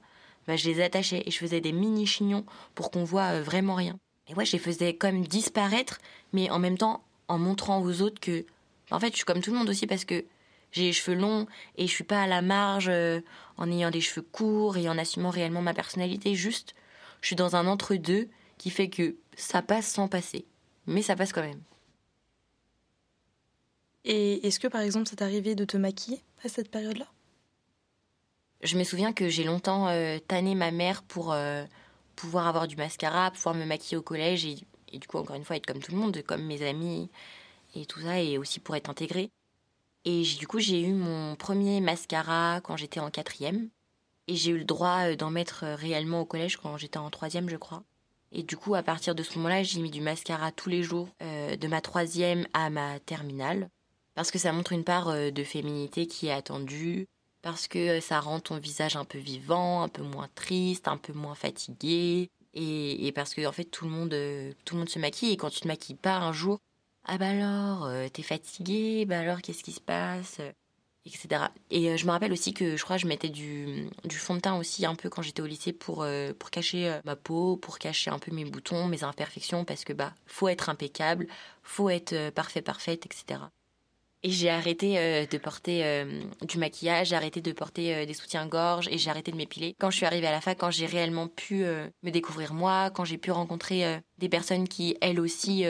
bah, 0.46 0.56
je 0.56 0.68
les 0.68 0.82
attachais 0.82 1.22
et 1.24 1.30
je 1.30 1.38
faisais 1.38 1.62
des 1.62 1.72
mini 1.72 2.06
chignons 2.06 2.44
pour 2.74 2.90
qu'on 2.90 3.04
voit 3.04 3.40
vraiment 3.40 3.74
rien. 3.74 3.96
Et 4.28 4.34
ouais, 4.34 4.44
je 4.44 4.52
les 4.52 4.58
faisais 4.58 4.94
comme 4.94 5.22
disparaître, 5.22 5.98
mais 6.32 6.50
en 6.50 6.58
même 6.58 6.76
temps 6.76 7.02
en 7.28 7.38
montrant 7.38 7.80
aux 7.82 8.02
autres 8.02 8.20
que, 8.20 8.44
en 8.90 9.00
fait, 9.00 9.12
je 9.12 9.16
suis 9.16 9.24
comme 9.24 9.40
tout 9.40 9.50
le 9.50 9.58
monde 9.58 9.70
aussi 9.70 9.86
parce 9.86 10.04
que 10.04 10.24
j'ai 10.73 10.85
les 10.85 10.93
cheveux 10.93 11.17
longs 11.17 11.47
et 11.76 11.87
je 11.87 11.93
suis 11.93 12.05
pas 12.05 12.23
à 12.23 12.26
la 12.26 12.43
marge 12.43 12.88
euh, 12.88 13.21
en 13.59 13.71
ayant 13.71 13.91
des 13.91 14.00
cheveux 14.00 14.26
courts 14.26 14.76
et 14.76 14.88
en 14.88 14.99
assumant 14.99 15.31
réellement 15.31 15.62
ma 15.62 15.75
personnalité. 15.75 16.35
Juste, 16.35 16.75
je 17.21 17.29
suis 17.29 17.37
dans 17.37 17.57
un 17.57 17.67
entre-deux 17.67 18.29
qui 18.59 18.71
fait 18.71 18.88
que 18.88 19.17
ça 19.37 19.62
passe 19.62 19.87
sans 19.87 20.09
passer. 20.09 20.47
Mais 20.87 21.02
ça 21.02 21.14
passe 21.14 21.33
quand 21.33 21.43
même. 21.43 21.62
Et 24.05 24.47
est-ce 24.47 24.59
que 24.59 24.67
par 24.67 24.81
exemple, 24.81 25.07
c'est 25.09 25.23
arrivé 25.23 25.55
de 25.55 25.64
te 25.64 25.76
maquiller 25.76 26.23
à 26.45 26.49
cette 26.49 26.71
période-là? 26.71 27.07
Je 28.62 28.76
me 28.76 28.85
souviens 28.85 29.12
que 29.12 29.29
j'ai 29.29 29.45
longtemps 29.45 29.87
tanné 30.26 30.55
ma 30.55 30.71
mère 30.71 31.02
pour 31.02 31.35
pouvoir 32.17 32.47
avoir 32.47 32.67
du 32.67 32.76
mascara, 32.76 33.31
pouvoir 33.31 33.55
me 33.55 33.64
maquiller 33.64 33.97
au 33.97 34.02
collège 34.02 34.45
et, 34.45 34.57
et, 34.93 34.99
du 34.99 35.07
coup, 35.07 35.19
encore 35.19 35.37
une 35.37 35.45
fois, 35.45 35.57
être 35.57 35.67
comme 35.67 35.81
tout 35.81 35.93
le 35.93 35.99
monde, 35.99 36.23
comme 36.23 36.45
mes 36.45 36.67
amis 36.67 37.11
et 37.75 37.87
tout 37.87 38.00
ça, 38.00 38.21
et 38.21 38.38
aussi 38.38 38.61
pour 38.61 38.76
être 38.76 38.91
intégrée. 38.91 39.31
Et 40.04 40.23
du 40.23 40.47
coup, 40.47 40.59
j'ai 40.59 40.82
eu 40.82 40.92
mon 40.92 41.37
premier 41.37 41.80
mascara 41.80 42.61
quand 42.62 42.76
j'étais 42.76 43.00
en 43.00 43.11
quatrième. 43.11 43.68
Et 44.28 44.37
j'ai 44.37 44.52
eu 44.52 44.59
le 44.59 44.64
droit 44.64 45.09
euh, 45.09 45.16
d'en 45.16 45.30
mettre 45.30 45.64
euh, 45.64 45.75
réellement 45.75 46.21
au 46.21 46.25
collège 46.25 46.56
quand 46.56 46.76
j'étais 46.76 46.99
en 46.99 47.11
troisième, 47.11 47.49
je 47.49 47.56
crois. 47.56 47.82
Et 48.30 48.42
du 48.42 48.56
coup, 48.56 48.75
à 48.75 48.82
partir 48.82 49.14
de 49.14 49.23
ce 49.23 49.37
moment-là, 49.37 49.62
j'ai 49.62 49.80
mis 49.80 49.90
du 49.90 50.00
mascara 50.00 50.52
tous 50.52 50.68
les 50.71 50.82
jours, 50.82 51.09
euh, 51.23 51.56
de 51.56 51.68
ma 51.68 51.80
troisième 51.80 52.47
à 52.52 52.71
ma 52.71 52.99
terminale. 53.00 53.68
Parce 54.14 54.30
que 54.30 54.38
ça 54.38 54.52
montre 54.52 54.73
une 54.73 54.85
part 54.85 55.11
de 55.14 55.44
féminité 55.44 56.06
qui 56.06 56.26
est 56.26 56.32
attendue. 56.32 57.09
Parce 57.40 57.66
que 57.66 57.99
ça 58.00 58.21
rend 58.21 58.40
ton 58.40 58.59
visage 58.59 58.94
un 58.94 59.04
peu 59.04 59.18
vivant, 59.18 59.82
un 59.82 59.88
peu 59.88 60.02
moins 60.02 60.28
triste, 60.35 60.87
un 60.87 60.99
peu 60.99 61.12
moins 61.12 61.35
fatigué. 61.35 62.30
Et, 62.52 63.06
et 63.06 63.12
parce 63.12 63.35
que, 63.35 63.47
en 63.47 63.52
fait, 63.52 63.64
tout 63.64 63.87
le, 63.87 63.90
monde, 63.90 64.14
tout 64.64 64.75
le 64.75 64.80
monde 64.80 64.88
se 64.90 64.99
maquille. 64.99 65.32
Et 65.32 65.37
quand 65.38 65.50
tu 65.50 65.61
te 65.61 65.68
maquilles 65.68 65.97
pas 65.97 66.18
un 66.18 66.32
jour, 66.32 66.59
ah 67.04 67.18
bah 67.18 67.28
alors, 67.28 67.87
euh, 67.87 68.09
t'es 68.09 68.23
fatiguée, 68.23 69.04
bah 69.06 69.18
alors 69.18 69.42
qu'est-ce 69.42 69.64
qui 69.64 69.73
se 69.73 69.80
passe 69.80 70.40
etc. 71.04 71.47
Et 71.71 71.90
euh, 71.90 71.97
je 71.97 72.06
me 72.06 72.12
rappelle 72.12 72.32
aussi 72.32 72.54
que 72.54 72.76
je 72.76 72.85
crois 72.85 72.94
que 72.94 73.02
je 73.02 73.09
mettais 73.09 73.28
du, 73.28 73.88
fond 74.09 74.37
de 74.37 74.40
teint 74.40 74.56
aussi 74.56 74.87
un 74.87 74.94
peu 74.94 75.09
quand 75.09 75.21
j'étais 75.21 75.42
au 75.42 75.47
lycée 75.47 75.73
pour, 75.73 76.04
euh, 76.04 76.32
pour 76.38 76.50
cacher 76.50 77.00
ma 77.04 77.16
peau, 77.16 77.56
pour 77.56 77.80
cacher 77.80 78.11
un 78.11 78.21
peu 78.21 78.30
mes 78.30 78.44
boutons, 78.44 78.87
mes 78.87 79.02
imperfections, 79.02 79.64
parce 79.64 79.85
que 79.85 79.92
bah 79.92 80.14
faut 80.26 80.49
être 80.49 80.68
impeccable, 80.68 81.26
faut 81.64 81.90
être 81.90 82.30
parfait, 82.30 82.62
parfaite, 82.62 83.04
etc. 83.04 83.40
Et 84.23 84.30
j'ai 84.30 84.50
arrêté 84.50 85.26
de 85.26 85.38
porter 85.38 86.06
du 86.42 86.59
maquillage, 86.59 87.09
j'ai 87.09 87.16
arrêté 87.16 87.40
de 87.40 87.50
porter 87.50 88.06
des 88.06 88.14
soutiens-gorge 88.14 88.87
et 88.87 88.97
j'ai 88.97 89.11
arrêté 89.11 89.32
de 89.32 89.37
m'épiler. 89.37 89.75
Quand 89.80 89.90
je 89.90 89.97
suis 89.97 90.06
arrivée 90.06 90.28
à 90.28 90.30
la 90.30 90.40
fac, 90.40 90.56
quand 90.59 90.71
j'ai 90.71 90.87
réellement 90.87 91.26
pu 91.26 91.64
me 91.64 92.11
découvrir 92.11 92.54
moi, 92.54 92.90
quand 92.90 93.04
j'ai 93.04 93.18
pu 93.18 93.32
rencontrer 93.32 94.00
des 94.18 94.28
personnes 94.28 94.68
qui, 94.68 94.97
elles 95.00 95.18
aussi, 95.18 95.64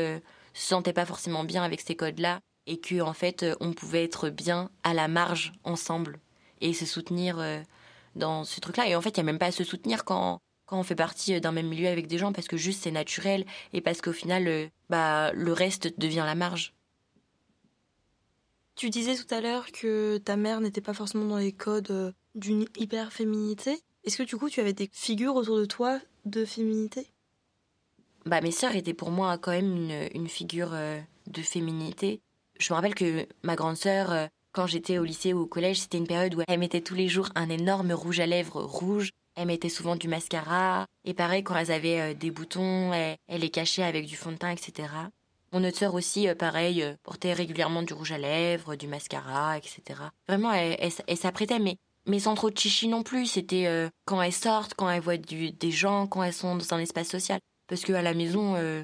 se 0.55 0.69
sentait 0.69 0.93
pas 0.93 1.07
forcément 1.07 1.45
bien 1.45 1.63
avec 1.63 1.81
ces 1.81 1.97
codes-là 1.97 2.41
et 2.67 2.79
que 2.79 3.01
en 3.01 3.13
fait 3.13 3.45
on 3.61 3.73
pouvait 3.73 4.05
être 4.05 4.31
bien 4.31 4.71
à 4.83 4.95
la 4.95 5.09
marge 5.09 5.53
ensemble 5.65 6.21
et 6.63 6.73
se 6.73 6.87
soutenir 6.87 7.39
euh, 7.39 7.61
dans 8.17 8.45
ce 8.45 8.61
truc-là. 8.61 8.89
Et 8.89 8.97
en 8.97 9.03
fait, 9.03 9.11
il 9.11 9.21
n'y 9.21 9.29
a 9.29 9.33
même 9.33 9.39
pas 9.39 9.47
à 9.47 9.53
se 9.53 9.65
soutenir 9.65 10.05
quand, 10.05 10.39
quand 10.65 10.79
on 10.79 10.83
fait 10.83 10.95
partie 10.95 11.39
d'un 11.41 11.53
même 11.53 11.69
milieu 11.69 11.89
avec 11.89 12.07
des 12.07 12.19
gens 12.19 12.33
parce 12.33 12.49
que 12.49 12.57
juste 12.57 12.83
c'est 12.85 12.91
naturel 12.91 13.45
et 13.75 13.83
parce 13.83 14.01
qu'au 14.01 14.13
final, 14.13 14.49
euh, 14.49 14.69
bah, 14.89 15.33
le 15.35 15.53
reste 15.53 15.99
devient 15.99 16.25
la 16.25 16.35
marge. 16.35 16.73
Tu 18.75 18.89
disais 18.89 19.17
tout 19.17 19.33
à 19.35 19.41
l'heure 19.43 19.71
que 19.71 20.17
ta 20.19 20.37
mère 20.37 20.61
n'était 20.61 20.81
pas 20.81 20.95
forcément 20.95 21.27
dans 21.27 21.37
les 21.37 21.53
codes 21.53 21.91
euh, 21.91 22.13
d'une 22.35 22.65
hyper 22.77 23.13
féminité. 23.13 23.79
Est-ce 24.05 24.17
que 24.17 24.23
du 24.23 24.37
coup 24.37 24.49
tu 24.49 24.61
avais 24.61 24.73
des 24.73 24.89
figures 24.93 25.37
autour 25.37 25.59
de 25.59 25.67
toi 25.67 26.01
de 26.25 26.45
féminité? 26.45 27.07
Bah, 28.27 28.41
mes 28.41 28.51
sœurs 28.51 28.77
étaient 28.77 28.95
pour 28.95 29.11
moi 29.11 29.39
quand 29.39 29.51
même 29.51 29.77
une, 29.77 30.09
une 30.15 30.29
figure 30.29 30.71
euh, 30.73 31.01
de 31.27 31.43
féminité. 31.43 32.21
Je 32.59 32.73
me 32.73 32.77
rappelle 32.77 32.95
que 32.95 33.27
ma 33.43 33.57
grande 33.57 33.77
sœur, 33.77 34.13
euh, 34.13 34.27
quand 34.53 34.67
j'étais 34.67 34.99
au 34.99 35.05
lycée 35.05 35.33
ou 35.33 35.41
au 35.41 35.47
collège, 35.47 35.81
c'était 35.81 35.99
une 35.99 36.07
période 36.07 36.35
où 36.35 36.43
elle 36.47 36.59
mettait 36.59 36.81
tous 36.81 36.95
les 36.95 37.09
jours 37.09 37.31
un 37.35 37.49
énorme 37.49 37.93
rouge 37.93 38.21
à 38.21 38.27
lèvres 38.27 38.63
rouge. 38.63 39.11
Elle 39.35 39.47
mettait 39.47 39.71
souvent 39.71 39.97
du 39.97 40.09
mascara. 40.09 40.87
Et 41.05 41.15
pareil, 41.15 41.43
quand 41.43 41.57
elles 41.57 41.73
avaient 41.73 42.01
euh, 42.01 42.15
des 42.15 42.31
boutons, 42.31 42.93
elle, 42.93 43.17
les 43.29 43.51
cachait 43.51 43.83
avec 43.83 44.07
du 44.07 44.17
fond 44.17 44.33
de 44.33 44.37
teint, 44.37 44.51
etc. 44.51 44.89
Mon 45.53 45.65
autre 45.65 45.79
sœur 45.79 45.95
aussi, 45.95 46.29
pareil, 46.39 46.83
portait 47.03 47.35
régulièrement 47.35 47.83
du 47.83 47.93
rouge 47.93 48.13
à 48.13 48.19
lèvres, 48.19 48.75
du 48.75 48.87
mascara, 48.87 49.59
etc. 49.59 50.01
Vraiment, 50.27 50.51
elle, 50.51 50.79
elle, 51.07 51.17
s'apprêtait, 51.17 51.59
mais, 51.59 51.77
mais 52.07 52.21
sans 52.21 52.35
trop 52.35 52.49
de 52.49 52.57
chichi 52.57 52.89
non 52.89 53.03
plus. 53.03 53.27
C'était 53.27 53.91
quand 54.07 54.23
elles 54.23 54.33
sortent, 54.33 54.73
quand 54.73 54.89
elles 54.89 55.03
voient 55.03 55.19
du, 55.19 55.53
des 55.53 55.71
gens, 55.71 56.07
quand 56.07 56.23
elles 56.23 56.33
sont 56.33 56.57
dans 56.57 56.73
un 56.73 56.79
espace 56.79 57.09
social. 57.09 57.39
Parce 57.73 57.85
qu'à 57.85 58.03
la 58.03 58.13
maison, 58.13 58.55
euh, 58.57 58.83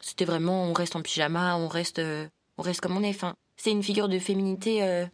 c'était 0.00 0.24
vraiment 0.24 0.64
on 0.64 0.72
reste 0.72 0.96
en 0.96 1.02
pyjama, 1.02 1.58
on 1.58 1.68
reste, 1.68 1.98
euh, 1.98 2.26
on 2.56 2.62
reste 2.62 2.80
comme 2.80 2.96
on 2.96 3.02
est. 3.02 3.22
C'est 3.58 3.70
une 3.70 3.82
figure 3.82 4.08
de 4.08 4.18
féminité, 4.18 4.82
euh, 4.82 5.04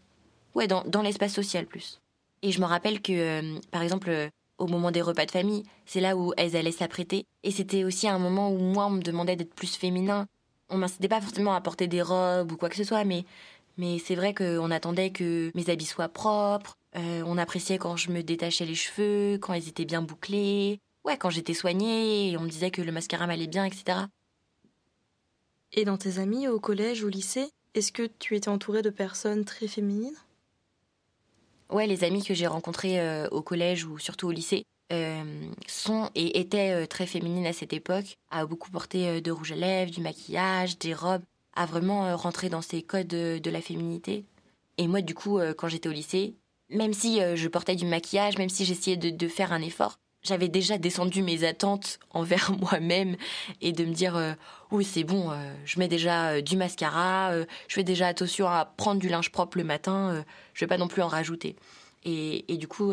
ouais, 0.54 0.68
dans, 0.68 1.02
l'espace 1.02 1.32
social 1.32 1.66
plus. 1.66 2.00
Et 2.42 2.52
je 2.52 2.60
me 2.60 2.66
rappelle 2.66 3.02
que, 3.02 3.58
par 3.70 3.82
exemple, 3.82 4.12
au 4.58 4.68
moment 4.68 4.92
des 4.92 5.02
repas 5.02 5.26
de 5.26 5.32
famille, 5.32 5.64
c'est 5.86 5.98
là 5.98 6.16
où 6.16 6.32
elles 6.36 6.54
allaient 6.54 6.70
s'apprêter. 6.70 7.26
Et 7.42 7.50
c'était 7.50 7.82
aussi 7.82 8.06
un 8.06 8.20
moment 8.20 8.52
où 8.52 8.58
moi, 8.58 8.86
on 8.86 8.90
me 8.90 9.02
demandait 9.02 9.34
d'être 9.34 9.56
plus 9.56 9.74
féminin. 9.74 10.28
On 10.68 10.78
m'incitait 10.78 11.08
pas 11.08 11.20
forcément 11.20 11.54
à 11.54 11.60
porter 11.60 11.88
des 11.88 12.02
robes 12.02 12.52
ou 12.52 12.56
quoi 12.56 12.68
que 12.68 12.76
ce 12.76 12.84
soit, 12.84 13.02
mais, 13.02 13.24
mais 13.76 13.98
c'est 13.98 14.14
vrai 14.14 14.34
qu'on 14.34 14.70
attendait 14.70 15.10
que 15.10 15.50
mes 15.56 15.68
habits 15.68 15.84
soient 15.84 16.08
propres. 16.08 16.76
on 16.94 17.38
appréciait 17.38 17.78
quand 17.78 17.96
je 17.96 18.12
me 18.12 18.22
détachais 18.22 18.66
les 18.66 18.76
cheveux, 18.76 19.38
quand 19.38 19.54
ils 19.54 19.68
étaient 19.68 19.84
bien 19.84 20.00
bouclés 20.00 20.78
ouais, 21.04 21.16
quand 21.16 21.30
j'étais 21.30 21.54
soignée, 21.54 22.36
on 22.38 22.42
me 22.42 22.48
disait 22.48 22.70
que 22.70 22.82
le 22.82 22.92
mascara 22.92 23.26
m'allait 23.26 23.46
bien, 23.46 23.64
etc. 23.64 24.06
Et 25.72 25.84
dans 25.84 25.96
tes 25.96 26.18
amis 26.18 26.48
au 26.48 26.58
collège, 26.58 27.04
au 27.04 27.08
lycée, 27.08 27.48
est-ce 27.74 27.92
que 27.92 28.08
tu 28.18 28.36
étais 28.36 28.48
entourée 28.48 28.82
de 28.82 28.90
personnes 28.90 29.44
très 29.44 29.68
féminines? 29.68 30.16
Ouais, 31.70 31.86
les 31.86 32.02
amis 32.02 32.24
que 32.24 32.34
j'ai 32.34 32.48
rencontrés 32.48 33.00
euh, 33.00 33.28
au 33.30 33.42
collège 33.42 33.84
ou 33.84 33.98
surtout 33.98 34.26
au 34.26 34.32
lycée 34.32 34.64
euh, 34.92 35.22
sont 35.68 36.10
et 36.16 36.40
étaient 36.40 36.72
euh, 36.72 36.86
très 36.86 37.06
féminines 37.06 37.46
à 37.46 37.52
cette 37.52 37.72
époque, 37.72 38.16
à 38.30 38.44
beaucoup 38.44 38.72
porter 38.72 39.20
de 39.20 39.30
rouge 39.30 39.52
à 39.52 39.54
lèvres, 39.56 39.92
du 39.92 40.00
maquillage, 40.00 40.78
des 40.78 40.94
robes, 40.94 41.22
à 41.54 41.66
vraiment 41.66 42.16
rentrer 42.16 42.48
dans 42.48 42.62
ces 42.62 42.82
codes 42.82 43.06
de 43.06 43.50
la 43.50 43.60
féminité. 43.60 44.24
Et 44.78 44.88
moi, 44.88 45.00
du 45.00 45.14
coup, 45.14 45.40
quand 45.58 45.68
j'étais 45.68 45.88
au 45.88 45.92
lycée, 45.92 46.34
même 46.70 46.92
si 46.92 47.20
je 47.34 47.48
portais 47.48 47.74
du 47.74 47.84
maquillage, 47.86 48.38
même 48.38 48.48
si 48.48 48.64
j'essayais 48.64 48.96
de 48.96 49.28
faire 49.28 49.52
un 49.52 49.60
effort, 49.60 49.98
j'avais 50.22 50.48
déjà 50.48 50.78
descendu 50.78 51.22
mes 51.22 51.44
attentes 51.44 51.98
envers 52.10 52.52
moi-même 52.58 53.16
et 53.60 53.72
de 53.72 53.84
me 53.84 53.92
dire 53.92 54.16
euh, 54.16 54.32
oui 54.70 54.84
c'est 54.84 55.04
bon 55.04 55.30
euh, 55.30 55.52
je 55.64 55.78
mets 55.78 55.88
déjà 55.88 56.30
euh, 56.30 56.40
du 56.40 56.56
mascara 56.56 57.32
je 57.68 57.74
fais 57.74 57.84
déjà 57.84 58.06
attention 58.06 58.48
à 58.48 58.64
prendre 58.64 59.00
du 59.00 59.08
linge 59.08 59.30
propre 59.30 59.58
le 59.58 59.64
matin 59.64 60.24
je 60.54 60.64
vais 60.64 60.68
pas 60.68 60.78
non 60.78 60.88
plus 60.88 61.02
en 61.02 61.08
rajouter. 61.08 61.56
Et, 62.04 62.44
du 62.56 62.66
coup 62.66 62.92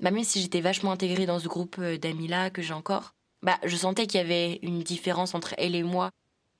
bah, 0.00 0.10
même 0.10 0.24
si 0.24 0.40
j'étais 0.40 0.60
vachement 0.60 0.92
intégrée 0.92 1.26
dans 1.26 1.38
ce 1.38 1.48
groupe 1.48 1.80
d'amis 1.80 2.28
là 2.28 2.50
que 2.50 2.62
j'ai 2.62 2.74
encore 2.74 3.14
bah 3.42 3.58
je 3.64 3.76
sentais 3.76 4.06
qu'il 4.06 4.20
y 4.20 4.24
avait 4.24 4.58
une 4.62 4.80
différence 4.80 5.34
entre 5.34 5.54
elle 5.58 5.74
et 5.74 5.82
moi. 5.82 6.10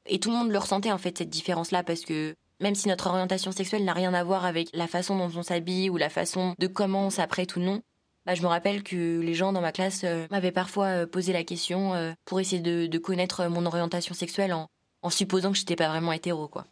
Et 0.07 0.21
tout 0.21 0.31
le 0.31 0.37
monde 0.37 0.51
le 0.51 0.59
ressentait 0.59 0.93
en 0.93 0.99
fait 0.99 1.19
cette 1.19 1.31
différence 1.31 1.71
là 1.71 1.83
parce 1.83 2.03
que 2.03 2.35
même 2.61 2.75
si 2.75 2.89
notre 2.89 3.09
orientation 3.09 3.53
sexuelle 3.53 3.85
n'a 3.85 3.93
rien 3.93 4.15
à 4.15 4.25
voir 4.25 4.45
avec 4.45 4.69
la 4.73 4.87
façon 4.87 5.17
dont 5.17 5.31
on 5.37 5.43
s'habille 5.43 5.91
ou 5.91 5.97
la 5.97 6.09
façon 6.09 6.55
de 6.59 6.67
comment 6.67 7.07
on 7.07 7.11
s'apprête 7.11 7.57
ou 7.57 7.61
non, 7.61 7.83
bah, 8.27 8.35
je 8.35 8.43
me 8.43 8.49
rappelle 8.49 8.83
que 8.83 9.21
les 9.21 9.35
gens 9.35 9.53
dans 9.53 9.61
ma 9.61 9.71
classe 9.71 10.03
euh, 10.05 10.27
m'avaient 10.33 10.53
parfois 10.53 10.87
euh, 10.87 11.07
posé 11.07 11.33
la 11.33 11.45
question 11.45 11.95
euh, 11.95 12.13
pour 12.25 12.41
essayer 12.41 12.61
de, 12.61 12.99
connaître 12.99 13.47
mon 13.47 13.65
orientation 13.67 14.15
sexuelle 14.15 14.53
en, 14.53 14.69
en 15.03 15.11
supposant 15.11 15.53
que 15.53 15.59
j'étais 15.59 15.77
pas 15.77 15.89
vraiment 15.89 16.13
hétéro, 16.13 16.49
quoi. 16.49 16.67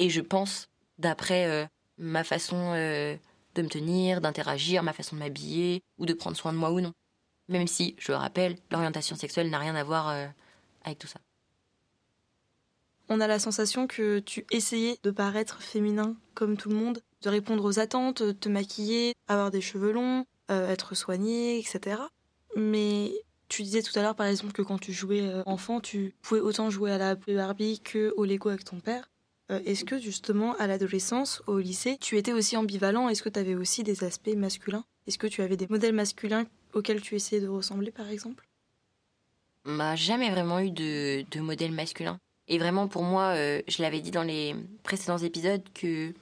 Et 0.00 0.10
je 0.10 0.20
pense, 0.20 0.68
d'après 0.98 1.68
ma 1.98 2.22
façon 2.24 2.72
de 2.72 3.62
me 3.62 3.68
tenir, 3.68 4.20
d'interagir, 4.20 4.82
ma 4.84 4.92
façon 4.92 5.16
de 5.16 5.20
m'habiller, 5.20 5.82
ou 5.98 6.06
de 6.06 6.12
prendre 6.14 6.36
soin 6.36 6.52
de 6.52 6.58
moi 6.58 6.70
ou 6.70 6.80
non. 6.80 6.92
Même 7.48 7.66
si, 7.66 7.96
je 7.98 8.12
le 8.12 8.18
rappelle, 8.18 8.56
l'orientation 8.70 9.16
sexuelle 9.16 9.50
n'a 9.50 9.58
rien 9.58 9.74
à 9.74 9.82
voir 9.82 10.08
avec 10.84 10.98
tout 10.98 11.08
ça. 11.08 11.18
On 13.08 13.20
a 13.20 13.26
la 13.26 13.40
sensation 13.40 13.88
que 13.88 14.20
tu 14.20 14.46
essayais 14.52 14.98
de 15.02 15.10
paraître 15.10 15.62
féminin 15.62 16.16
comme 16.34 16.56
tout 16.56 16.68
le 16.68 16.76
monde, 16.76 17.02
de 17.22 17.28
répondre 17.28 17.64
aux 17.64 17.80
attentes, 17.80 18.22
de 18.22 18.32
te 18.32 18.48
maquiller, 18.48 19.14
avoir 19.26 19.50
des 19.50 19.60
cheveux 19.60 19.90
longs, 19.90 20.24
euh, 20.50 20.70
être 20.70 20.94
soigné, 20.94 21.58
etc. 21.58 22.00
Mais 22.56 23.12
tu 23.48 23.62
disais 23.62 23.82
tout 23.82 23.96
à 23.98 24.02
l'heure, 24.02 24.14
par 24.14 24.26
exemple, 24.26 24.52
que 24.52 24.62
quand 24.62 24.78
tu 24.78 24.92
jouais 24.94 25.20
euh, 25.20 25.42
enfant, 25.44 25.80
tu 25.80 26.14
pouvais 26.22 26.40
autant 26.40 26.70
jouer 26.70 26.90
à 26.90 26.98
la 26.98 27.14
Barbie 27.16 27.80
que 27.80 28.14
au 28.16 28.24
Lego 28.24 28.48
avec 28.48 28.64
ton 28.64 28.80
père. 28.80 29.10
Euh, 29.50 29.60
est-ce 29.66 29.84
que 29.84 29.98
justement, 29.98 30.54
à 30.56 30.66
l'adolescence, 30.66 31.42
au 31.46 31.58
lycée, 31.58 31.98
tu 32.00 32.16
étais 32.16 32.32
aussi 32.32 32.56
ambivalent? 32.56 33.10
Est-ce 33.10 33.22
que 33.22 33.28
tu 33.28 33.38
avais 33.38 33.54
aussi 33.54 33.82
des 33.82 34.04
aspects 34.04 34.34
masculins? 34.34 34.84
Est-ce 35.06 35.18
que 35.18 35.26
tu 35.26 35.42
avais 35.42 35.56
des 35.56 35.66
modèles 35.68 35.94
masculins 35.94 36.46
auxquels 36.72 37.02
tu 37.02 37.14
essayais 37.14 37.42
de 37.42 37.48
ressembler, 37.48 37.90
par 37.90 38.08
exemple? 38.08 38.46
Bah, 39.66 39.96
jamais 39.96 40.30
vraiment 40.30 40.60
eu 40.60 40.70
de, 40.70 41.26
de 41.30 41.40
modèle 41.40 41.72
masculin. 41.72 42.18
Et 42.46 42.58
vraiment, 42.58 42.88
pour 42.88 43.02
moi, 43.02 43.34
je 43.34 43.82
l'avais 43.82 44.00
dit 44.00 44.10
dans 44.10 44.22
les 44.22 44.56
précédents 44.82 45.18
épisodes, 45.18 45.62
que 45.74 46.14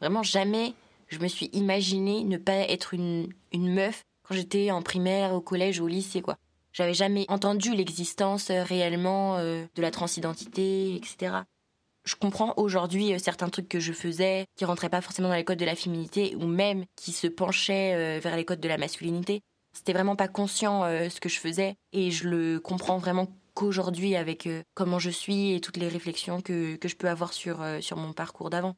vraiment 0.00 0.22
jamais 0.22 0.74
je 1.08 1.18
me 1.18 1.28
suis 1.28 1.46
imaginé 1.52 2.24
ne 2.24 2.36
pas 2.36 2.52
être 2.52 2.94
une, 2.94 3.28
une 3.54 3.72
meuf 3.72 4.04
quand 4.24 4.34
j'étais 4.34 4.70
en 4.70 4.82
primaire, 4.82 5.32
au 5.32 5.40
collège, 5.40 5.80
au 5.80 5.86
lycée, 5.86 6.20
quoi. 6.20 6.36
J'avais 6.74 6.92
jamais 6.92 7.24
entendu 7.28 7.72
l'existence 7.72 8.50
euh, 8.50 8.64
réellement 8.64 9.36
euh, 9.38 9.64
de 9.76 9.82
la 9.82 9.92
transidentité, 9.92 10.96
etc. 10.96 11.36
Je 12.04 12.16
comprends 12.16 12.52
aujourd'hui 12.56 13.14
euh, 13.14 13.18
certains 13.18 13.48
trucs 13.48 13.68
que 13.68 13.78
je 13.78 13.92
faisais 13.92 14.46
qui 14.56 14.64
rentraient 14.64 14.88
pas 14.88 15.00
forcément 15.00 15.28
dans 15.28 15.36
les 15.36 15.44
codes 15.44 15.58
de 15.58 15.64
la 15.64 15.76
féminité 15.76 16.34
ou 16.34 16.46
même 16.46 16.84
qui 16.96 17.12
se 17.12 17.28
penchaient 17.28 18.18
vers 18.18 18.36
les 18.36 18.44
codes 18.44 18.60
de 18.60 18.68
la 18.68 18.76
masculinité. 18.76 19.40
C'était 19.72 19.92
vraiment 19.92 20.16
pas 20.16 20.28
conscient 20.28 20.82
ce 20.84 21.20
que 21.20 21.28
je 21.28 21.40
faisais 21.40 21.76
et 21.92 22.10
je 22.10 22.28
le 22.28 22.60
comprends 22.60 22.98
vraiment 22.98 23.28
qu'aujourd'hui 23.54 24.14
avec 24.14 24.48
comment 24.74 25.00
je 25.00 25.10
suis 25.10 25.54
et 25.54 25.60
toutes 25.60 25.76
les 25.78 25.88
réflexions 25.88 26.40
que, 26.40 26.76
que 26.76 26.86
je 26.86 26.94
peux 26.94 27.08
avoir 27.08 27.32
sur, 27.32 27.64
sur 27.80 27.96
mon 27.96 28.12
parcours 28.12 28.50
d'avant. 28.50 28.76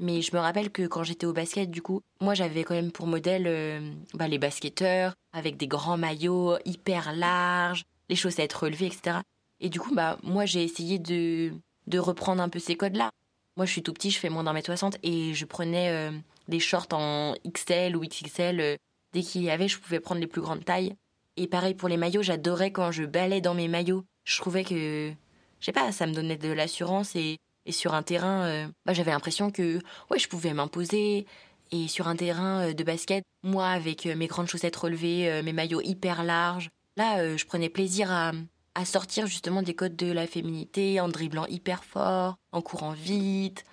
Mais 0.00 0.22
je 0.22 0.34
me 0.34 0.40
rappelle 0.40 0.70
que 0.70 0.86
quand 0.86 1.04
j'étais 1.04 1.26
au 1.26 1.32
basket, 1.32 1.70
du 1.70 1.80
coup, 1.80 2.00
moi 2.20 2.34
j'avais 2.34 2.64
quand 2.64 2.74
même 2.74 2.90
pour 2.90 3.06
modèle 3.06 3.46
euh, 3.46 3.92
bah, 4.14 4.26
les 4.26 4.38
basketteurs 4.38 5.14
avec 5.32 5.56
des 5.56 5.68
grands 5.68 5.96
maillots 5.96 6.56
hyper 6.64 7.12
larges, 7.14 7.84
les 8.08 8.16
chaussettes 8.16 8.52
relevées, 8.52 8.86
etc. 8.86 9.18
Et 9.60 9.68
du 9.68 9.78
coup, 9.80 9.94
bah 9.94 10.18
moi 10.22 10.46
j'ai 10.46 10.64
essayé 10.64 10.98
de, 10.98 11.52
de 11.86 11.98
reprendre 11.98 12.42
un 12.42 12.48
peu 12.48 12.58
ces 12.58 12.76
codes-là. 12.76 13.10
Moi 13.56 13.66
je 13.66 13.72
suis 13.72 13.82
tout 13.82 13.92
petit, 13.92 14.10
je 14.10 14.18
fais 14.18 14.30
moins 14.30 14.44
d'un 14.44 14.52
mètre 14.52 14.66
soixante 14.66 14.98
et 15.04 15.32
je 15.32 15.44
prenais 15.44 15.90
euh, 15.90 16.10
des 16.48 16.60
shorts 16.60 16.88
en 16.92 17.34
XL 17.46 17.96
ou 17.96 18.00
XXL. 18.00 18.60
Euh, 18.60 18.76
dès 19.12 19.22
qu'il 19.22 19.42
y 19.42 19.50
avait, 19.50 19.68
je 19.68 19.78
pouvais 19.78 20.00
prendre 20.00 20.20
les 20.20 20.26
plus 20.26 20.40
grandes 20.40 20.64
tailles. 20.64 20.96
Et 21.36 21.46
pareil 21.46 21.74
pour 21.74 21.88
les 21.88 21.96
maillots, 21.96 22.22
j'adorais 22.22 22.72
quand 22.72 22.90
je 22.90 23.04
balais 23.04 23.40
dans 23.40 23.54
mes 23.54 23.68
maillots. 23.68 24.04
Je 24.24 24.40
trouvais 24.40 24.64
que, 24.64 25.12
je 25.60 25.64
sais 25.64 25.72
pas, 25.72 25.92
ça 25.92 26.06
me 26.06 26.12
donnait 26.12 26.36
de 26.36 26.50
l'assurance 26.50 27.14
et 27.14 27.38
et 27.66 27.72
sur 27.72 27.94
un 27.94 28.02
terrain, 28.02 28.42
euh, 28.44 28.66
bah, 28.84 28.92
j'avais 28.92 29.10
l'impression 29.10 29.50
que 29.50 29.78
ouais, 30.10 30.18
je 30.18 30.28
pouvais 30.28 30.52
m'imposer. 30.52 31.26
Et 31.72 31.88
sur 31.88 32.08
un 32.08 32.16
terrain 32.16 32.68
euh, 32.68 32.72
de 32.74 32.84
basket, 32.84 33.24
moi, 33.42 33.68
avec 33.68 34.06
euh, 34.06 34.14
mes 34.16 34.26
grandes 34.26 34.48
chaussettes 34.48 34.76
relevées, 34.76 35.42
mes 35.42 35.52
maillots 35.52 35.80
hyper 35.80 36.24
larges, 36.24 36.70
là, 36.96 37.36
je 37.36 37.44
prenais 37.44 37.68
plaisir 37.68 38.12
à, 38.12 38.32
à 38.74 38.84
sortir 38.84 39.26
justement 39.26 39.62
des 39.62 39.74
codes 39.74 39.96
de 39.96 40.12
la 40.12 40.26
féminité 40.26 41.00
en 41.00 41.08
dribblant 41.08 41.46
hyper 41.46 41.84
fort, 41.84 42.36
en 42.52 42.60
courant 42.60 42.92
vite, 42.92 43.64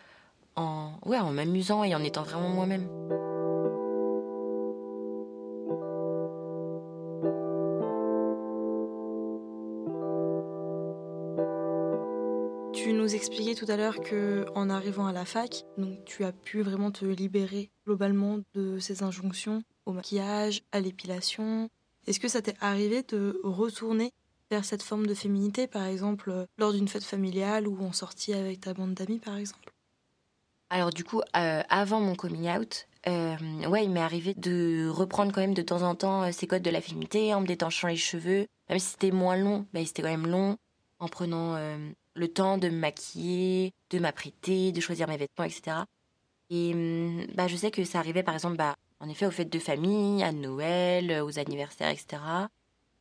en, 0.56 0.94
ouais, 1.06 1.20
en 1.20 1.32
m'amusant 1.32 1.84
et 1.84 1.96
en 1.96 2.04
étant 2.04 2.24
vraiment 2.24 2.50
moi-même. 2.50 2.88
Tu 12.84 12.94
nous 12.94 13.13
expliquais 13.13 13.54
tout 13.54 13.67
à 13.67 13.78
l'heure 13.78 14.00
que 14.00 14.44
en 14.56 14.67
arrivant 14.67 15.06
à 15.06 15.13
la 15.13 15.24
fac, 15.24 15.65
donc 15.78 16.04
tu 16.04 16.24
as 16.24 16.32
pu 16.32 16.63
vraiment 16.63 16.89
te 16.89 17.06
libérer 17.06 17.70
globalement 17.86 18.39
de 18.56 18.80
ces 18.80 19.04
injonctions 19.04 19.62
au 19.86 19.94
maquillage, 19.94 20.63
à 20.72 20.80
l'épilation. 20.80 21.70
Est-ce 22.08 22.20
que 22.20 22.28
ça 22.28 22.41
t'est 22.41 22.56
arrivé 22.60 23.04
de 23.04 23.39
retourner 23.44 24.12
vers 24.50 24.65
cette 24.65 24.82
forme 24.82 25.06
de 25.06 25.13
féminité, 25.13 25.67
par 25.67 25.86
exemple 25.86 26.48
lors 26.58 26.74
d'une 26.74 26.88
fête 26.88 27.04
familiale 27.04 27.67
ou 27.67 27.86
en 27.86 27.94
sortie 27.94 28.34
avec 28.34 28.62
ta 28.62 28.74
bande 28.74 28.96
d'amis, 28.96 29.20
par 29.20 29.38
exemple? 29.38 29.72
Alors 30.72 30.89
du 30.89 31.04
coup, 31.04 31.22
euh, 31.38 31.62
avant 31.70 32.00
mon 32.00 32.15
coming 32.15 32.50
out, 32.50 32.88
euh, 33.08 33.36
ouais, 33.67 33.84
il 33.84 33.91
m'est 33.91 34.00
arrivé 34.00 34.34
de 34.34 34.89
reprendre 34.89 35.32
quand 35.32 35.41
même 35.41 35.54
de 35.54 35.62
temps 35.62 35.84
en 35.84 35.94
temps 35.94 36.24
euh, 36.24 36.32
ces 36.32 36.48
codes 36.48 36.63
de 36.63 36.72
la 36.72 36.82
féminité 36.82 37.32
en 37.36 37.41
me 37.41 37.46
détanchant 37.46 37.89
les 37.89 37.96
cheveux, 37.96 38.48
même 38.70 38.80
si 38.80 38.88
c'était 38.88 39.12
moins 39.12 39.38
long, 39.38 39.67
mais 39.72 39.86
c'était 39.86 40.02
quand 40.02 40.08
même 40.08 40.26
long, 40.26 40.58
en 40.98 41.08
prenant 41.08 41.58
le 42.15 42.28
temps 42.28 42.58
de 42.58 42.69
me 42.69 42.78
maquiller, 42.78 43.74
de 43.89 44.00
m'apprêter, 44.00 44.71
de 44.71 44.82
choisir 44.82 45.08
mes 45.08 45.17
vêtements, 45.17 45.45
etc. 45.45 45.78
Et 46.50 46.74
hum, 46.74 47.26
bah, 47.36 47.47
je 47.47 47.56
sais 47.56 47.71
que 47.71 47.84
ça 47.84 48.00
arrivait 48.00 48.24
par 48.24 48.34
exemple, 48.36 48.58
bah, 48.58 48.76
en 49.00 49.10
effet, 49.10 49.26
aux 49.26 49.32
fêtes 49.32 49.52
de 49.52 49.60
famille, 49.60 50.21
à 50.24 50.32
Noël, 50.32 51.24
aux 51.24 51.39
anniversaires, 51.39 51.89
etc. 51.89 52.21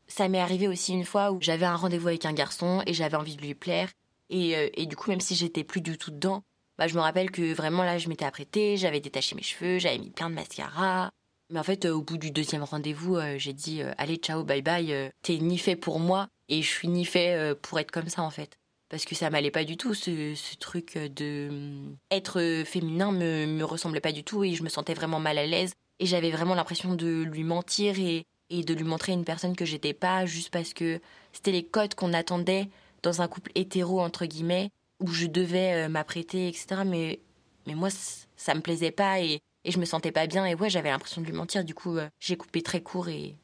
Ça 0.08 0.28
m'est 0.28 0.40
arrivé 0.40 0.66
aussi 0.66 0.92
une 0.92 1.04
fois 1.04 1.30
où 1.30 1.40
j'avais 1.40 1.66
un 1.66 1.76
rendez-vous 1.76 2.08
avec 2.08 2.24
un 2.24 2.32
garçon 2.32 2.82
et 2.86 2.94
j'avais 2.94 3.16
envie 3.16 3.36
de 3.36 3.42
lui 3.42 3.54
plaire. 3.54 3.90
Et, 4.30 4.56
euh, 4.56 4.68
et 4.74 4.86
du 4.86 4.96
coup, 4.96 5.10
même 5.10 5.20
si 5.20 5.34
j'étais 5.34 5.64
plus 5.64 5.80
du 5.80 5.98
tout 5.98 6.10
dedans, 6.10 6.42
bah, 6.78 6.86
je 6.86 6.94
me 6.94 7.00
rappelle 7.00 7.30
que 7.30 7.52
vraiment 7.52 7.84
là, 7.84 7.98
je 7.98 8.08
m'étais 8.08 8.24
apprêtée, 8.24 8.76
j'avais 8.76 9.00
détaché 9.00 9.34
mes 9.34 9.42
cheveux, 9.42 9.78
j'avais 9.78 9.98
mis 9.98 10.10
plein 10.10 10.30
de 10.30 10.34
mascara. 10.34 11.10
Mais 11.50 11.58
en 11.58 11.64
fait, 11.64 11.84
euh, 11.84 11.92
au 11.92 12.02
bout 12.02 12.16
du 12.16 12.30
deuxième 12.30 12.62
rendez-vous, 12.62 13.16
euh, 13.16 13.36
j'ai 13.38 13.52
dit 13.52 13.82
Allez, 13.98 14.16
ciao, 14.16 14.44
bye 14.44 14.62
bye, 14.62 15.12
t'es 15.22 15.36
ni 15.38 15.58
fait 15.58 15.76
pour 15.76 15.98
moi 16.00 16.28
et 16.48 16.62
je 16.62 16.68
suis 16.68 16.88
ni 16.88 17.04
fait 17.04 17.54
pour 17.62 17.78
être 17.78 17.90
comme 17.90 18.08
ça 18.08 18.22
en 18.22 18.30
fait 18.30 18.59
parce 18.90 19.06
que 19.06 19.14
ça 19.14 19.30
m'allait 19.30 19.50
pas 19.50 19.64
du 19.64 19.76
tout 19.76 19.94
ce, 19.94 20.34
truc 20.56 20.98
de 20.98 21.48
hum, 21.48 21.96
être 22.10 22.62
féminin 22.66 23.12
me 23.12 23.46
me 23.46 23.64
ressemblait 23.64 24.00
pas 24.00 24.12
du 24.12 24.24
tout 24.24 24.44
et 24.44 24.54
je 24.54 24.62
me 24.62 24.68
sentais 24.68 24.94
vraiment 24.94 25.20
mal 25.20 25.38
à 25.38 25.46
l'aise. 25.46 25.72
Et 25.98 26.06
j'avais 26.06 26.30
vraiment 26.30 26.54
l'impression 26.54 26.94
de 26.94 27.22
lui 27.22 27.44
mentir 27.44 27.98
et 27.98 28.24
et 28.50 28.64
de 28.64 28.74
lui 28.74 28.84
montrer 28.84 29.12
une 29.12 29.24
personne 29.24 29.56
que 29.56 29.64
j'étais 29.64 29.94
pas 29.94 30.26
juste 30.26 30.50
parce 30.50 30.74
que 30.74 31.00
c'était 31.32 31.52
les 31.52 31.64
codes 31.64 31.94
qu'on 31.94 32.12
attendait 32.12 32.68
dans 33.02 33.22
un 33.22 33.28
couple 33.28 33.52
hétéro 33.54 34.00
entre 34.00 34.26
guillemets 34.26 34.70
où 34.98 35.06
je 35.06 35.26
devais 35.26 35.84
euh, 35.84 35.88
m'apprêter 35.88 36.48
etc 36.48 36.82
mais 36.84 37.20
mais 37.66 37.74
moi 37.74 37.88
ça 38.36 38.54
me 38.54 38.60
plaisait 38.60 38.90
pas 38.90 39.20
et 39.20 39.40
et 39.64 39.70
je 39.70 39.78
me 39.78 39.84
sentais 39.84 40.12
pas 40.12 40.26
bien. 40.26 40.46
Et 40.46 40.54
ouais 40.54 40.70
j'avais 40.70 40.90
l'impression 40.90 41.20
de 41.20 41.26
lui 41.26 41.32
mentir. 41.32 41.64
Du 41.64 41.74
coup 41.74 41.96
euh, 41.96 42.08
j'ai 42.18 42.36
coupé 42.36 42.62
très 42.62 42.82
court 42.82 43.08
et 43.08 43.36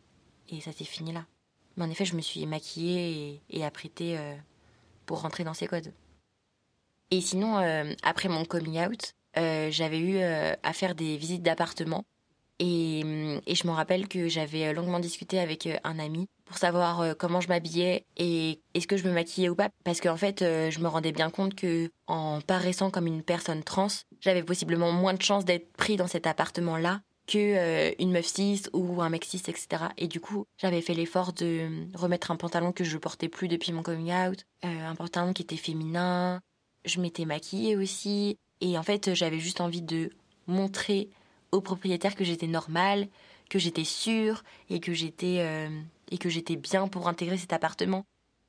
et 0.49 0.61
ça 0.61 0.73
s'est 0.73 0.85
fini 0.85 1.13
là. 1.13 1.27
Mais 1.77 1.85
en 1.85 1.91
effet 1.91 2.05
je 2.05 2.17
me 2.17 2.21
suis 2.21 2.47
maquillée 2.47 3.43
et, 3.51 3.65
apprêtée 3.65 4.17
euh, 4.19 4.35
pour 5.07 5.23
rentrer 5.23 5.45
dans 5.45 5.55
ces 5.55 5.67
codes. 5.67 5.93
Et 7.11 7.21
sinon, 7.21 7.59
euh, 7.59 7.93
après 8.03 8.29
mon 8.29 8.45
coming 8.45 8.85
out, 8.85 9.15
euh, 9.39 9.71
j'avais 9.71 9.99
eu 9.99 10.17
euh, 10.17 10.55
à 10.63 10.73
faire 10.73 10.95
des 10.95 11.17
visites 11.17 11.43
d'appartements. 11.43 12.05
Et, 12.59 13.01
et, 13.47 13.55
je 13.55 13.67
me 13.67 13.73
rappelle 13.73 14.09
que 14.09 14.29
j'avais 14.29 14.73
longuement 14.73 14.99
discuté 14.99 15.39
avec 15.39 15.69
un 15.85 15.99
ami 15.99 16.27
pour 16.47 16.57
savoir 16.57 17.15
comment 17.19 17.43
je 17.43 17.49
m'habillais 17.49 18.07
et 18.17 18.63
est-ce 18.73 18.87
que 18.87 18.97
je 18.97 19.07
me 19.07 19.13
maquillais 19.13 19.51
ou 19.51 19.55
pas. 19.55 19.69
Parce 19.85 20.01
qu'en 20.01 20.17
fait, 20.17 20.41
je 20.41 20.79
me 20.81 20.89
rendais 20.89 21.13
bien 21.13 21.29
compte 21.29 21.55
que 21.55 21.91
en 22.07 22.41
paraissant 22.41 22.91
comme 22.91 23.07
une 23.07 23.23
personne 23.23 23.63
trans, 23.63 23.89
j'avais 24.21 24.43
possiblement 24.43 24.91
moins 24.91 25.13
de 25.13 25.21
chances 25.21 25.45
d'être 25.45 25.71
pris 25.75 25.97
dans 25.97 26.07
cet 26.07 26.27
appartement-là 26.27 27.03
que 27.27 27.39
euh, 27.39 27.95
une 27.99 28.13
meuf 28.13 28.27
cis 28.27 28.63
ou 28.73 29.03
un 29.03 29.09
mec 29.09 29.25
cis, 29.25 29.43
etc. 29.47 29.85
Et 29.99 30.09
du 30.09 30.21
coup, 30.21 30.47
j'avais 30.59 30.81
fait 30.81 30.95
l'effort 30.95 31.33
de 31.33 31.69
remettre 31.95 32.31
un 32.31 32.37
pantalon 32.37 32.73
que 32.73 32.85
je 32.85 32.97
portais 32.99 33.29
plus 33.29 33.49
depuis 33.49 33.73
mon 33.73 33.83
coming 33.83 34.13
out, 34.13 34.45
euh, 34.65 34.87
un 34.87 34.95
pantalon 34.95 35.33
qui 35.33 35.43
était 35.43 35.57
féminin. 35.57 36.41
Je 36.85 37.01
m'étais 37.01 37.25
maquillée 37.25 37.77
aussi, 37.77 38.39
et 38.61 38.79
en 38.79 38.83
fait, 38.83 39.15
j'avais 39.15 39.41
juste 39.41 39.61
envie 39.61 39.83
de 39.83 40.11
montrer 40.47 41.11
au 41.51 41.61
propriétaire 41.61 42.15
que 42.15 42.25
j'étais 42.25 42.47
normale, 42.47 43.09
que 43.51 43.59
j'étais 43.59 43.85
sûre 43.85 44.45
et 44.71 44.79
que 44.81 44.93
j'étais 44.93 45.39
euh, 45.41 45.69
et 46.11 46.19
que 46.19 46.29
j'étais 46.29 46.57
bien 46.57 46.87
pour 46.87 47.09
intégrer 47.09 47.37
cet 47.37 47.53
appartement. 47.53 48.05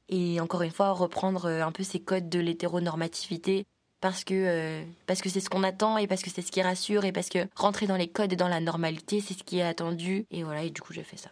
Et 0.10 0.40
encore 0.40 0.62
une 0.62 0.72
fois, 0.72 0.92
reprendre 0.92 1.48
un 1.48 1.72
peu 1.72 1.84
ces 1.84 2.00
codes 2.00 2.30
de 2.30 2.40
l'hétéronormativité 2.40 3.66
parce 4.02 4.24
que 4.24 4.34
euh, 4.34 4.84
parce 5.06 5.22
que 5.22 5.30
c'est 5.30 5.40
ce 5.40 5.50
qu'on 5.50 5.64
attend 5.64 5.98
et 5.98 6.08
parce 6.08 6.22
que 6.22 6.30
c'est 6.30 6.42
ce 6.42 6.52
qui 6.52 6.62
rassure 6.62 7.06
et 7.06 7.12
parce 7.12 7.30
que 7.30 7.40
rentrer 7.56 7.88
dans 7.88 7.98
les 7.98 8.08
codes 8.08 8.34
et 8.34 8.36
dans 8.36 8.48
la 8.48 8.60
normalité, 8.60 9.22
c'est 9.22 9.34
ce 9.34 9.44
qui 9.44 9.60
est 9.60 9.64
attendu 9.64 10.26
et 10.32 10.44
voilà 10.44 10.64
et 10.64 10.70
du 10.70 10.82
coup 10.82 10.94
j'ai 10.94 11.04
fait 11.04 11.18
ça. 11.18 11.30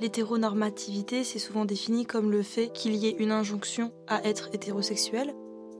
L'hétéronormativité, 0.00 1.24
c'est 1.24 1.40
souvent 1.40 1.64
défini 1.64 2.06
comme 2.06 2.30
le 2.30 2.42
fait 2.42 2.68
qu'il 2.68 2.94
y 2.94 3.08
ait 3.08 3.16
une 3.18 3.32
injonction 3.32 3.92
à 4.06 4.22
être 4.24 4.48
hétérosexuel. 4.52 5.34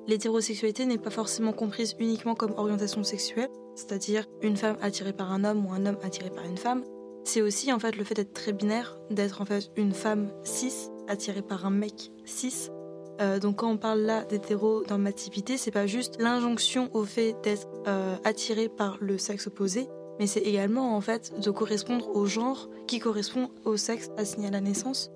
L'hétérosexualité 0.09 0.87
n'est 0.87 0.99
pas 0.99 1.11
forcément 1.11 1.53
comprise 1.53 1.95
uniquement 2.01 2.35
comme 2.35 2.55
orientation 2.57 3.05
sexuelle, 3.05 3.51
c'est-à-dire 3.77 4.27
une 4.43 4.57
femme 4.57 4.77
attirée 4.81 5.13
par 5.13 5.33
un 5.33 5.45
homme 5.45 5.67
ou 5.67 5.73
un 5.73 5.87
homme 5.87 5.99
attiré 6.03 6.31
par 6.31 6.45
une 6.45 6.57
femme. 6.57 6.83
C'est 7.25 7.43
aussi 7.43 7.73
en 7.73 7.79
fait 7.79 7.97
le 7.97 8.05
fait 8.05 8.15
d'être 8.15 8.33
très 8.33 8.53
binaire, 8.53 8.99
d'être 9.11 9.41
en 9.41 9.45
fait 9.45 9.71
une 9.77 9.93
femme 9.93 10.33
cis 10.43 10.89
attirée 11.07 11.43
par 11.43 11.67
un 11.67 11.71
mec 11.71 12.11
cis 12.25 12.71
euh, 13.21 13.39
donc 13.39 13.57
quand 13.57 13.71
on 13.71 13.77
parle 13.77 14.01
là 14.01 14.25
d'hétéronormativité, 14.25 15.57
c'est 15.57 15.71
pas 15.71 15.87
juste 15.87 16.21
l'injonction 16.21 16.89
au 16.95 17.05
fait 17.05 17.35
d'être 17.43 17.67
euh, 17.87 18.17
attiré 18.25 18.69
par 18.69 18.99
le 19.01 19.19
sexe 19.19 19.49
opposé, 19.49 19.89
mais 20.19 20.27
c'est 20.27 20.41
également 20.41 20.97
en 20.97 21.01
fait 21.01 21.33
de 21.41 21.51
correspondre 21.51 22.15
au 22.15 22.27
genre 22.27 22.69
qui 22.87 22.99
correspond 23.01 23.51
au 23.65 23.77
sexe 23.77 24.11
assigné 24.17 24.49
à 24.49 24.53
la 24.53 24.61
naissance. 24.61 25.11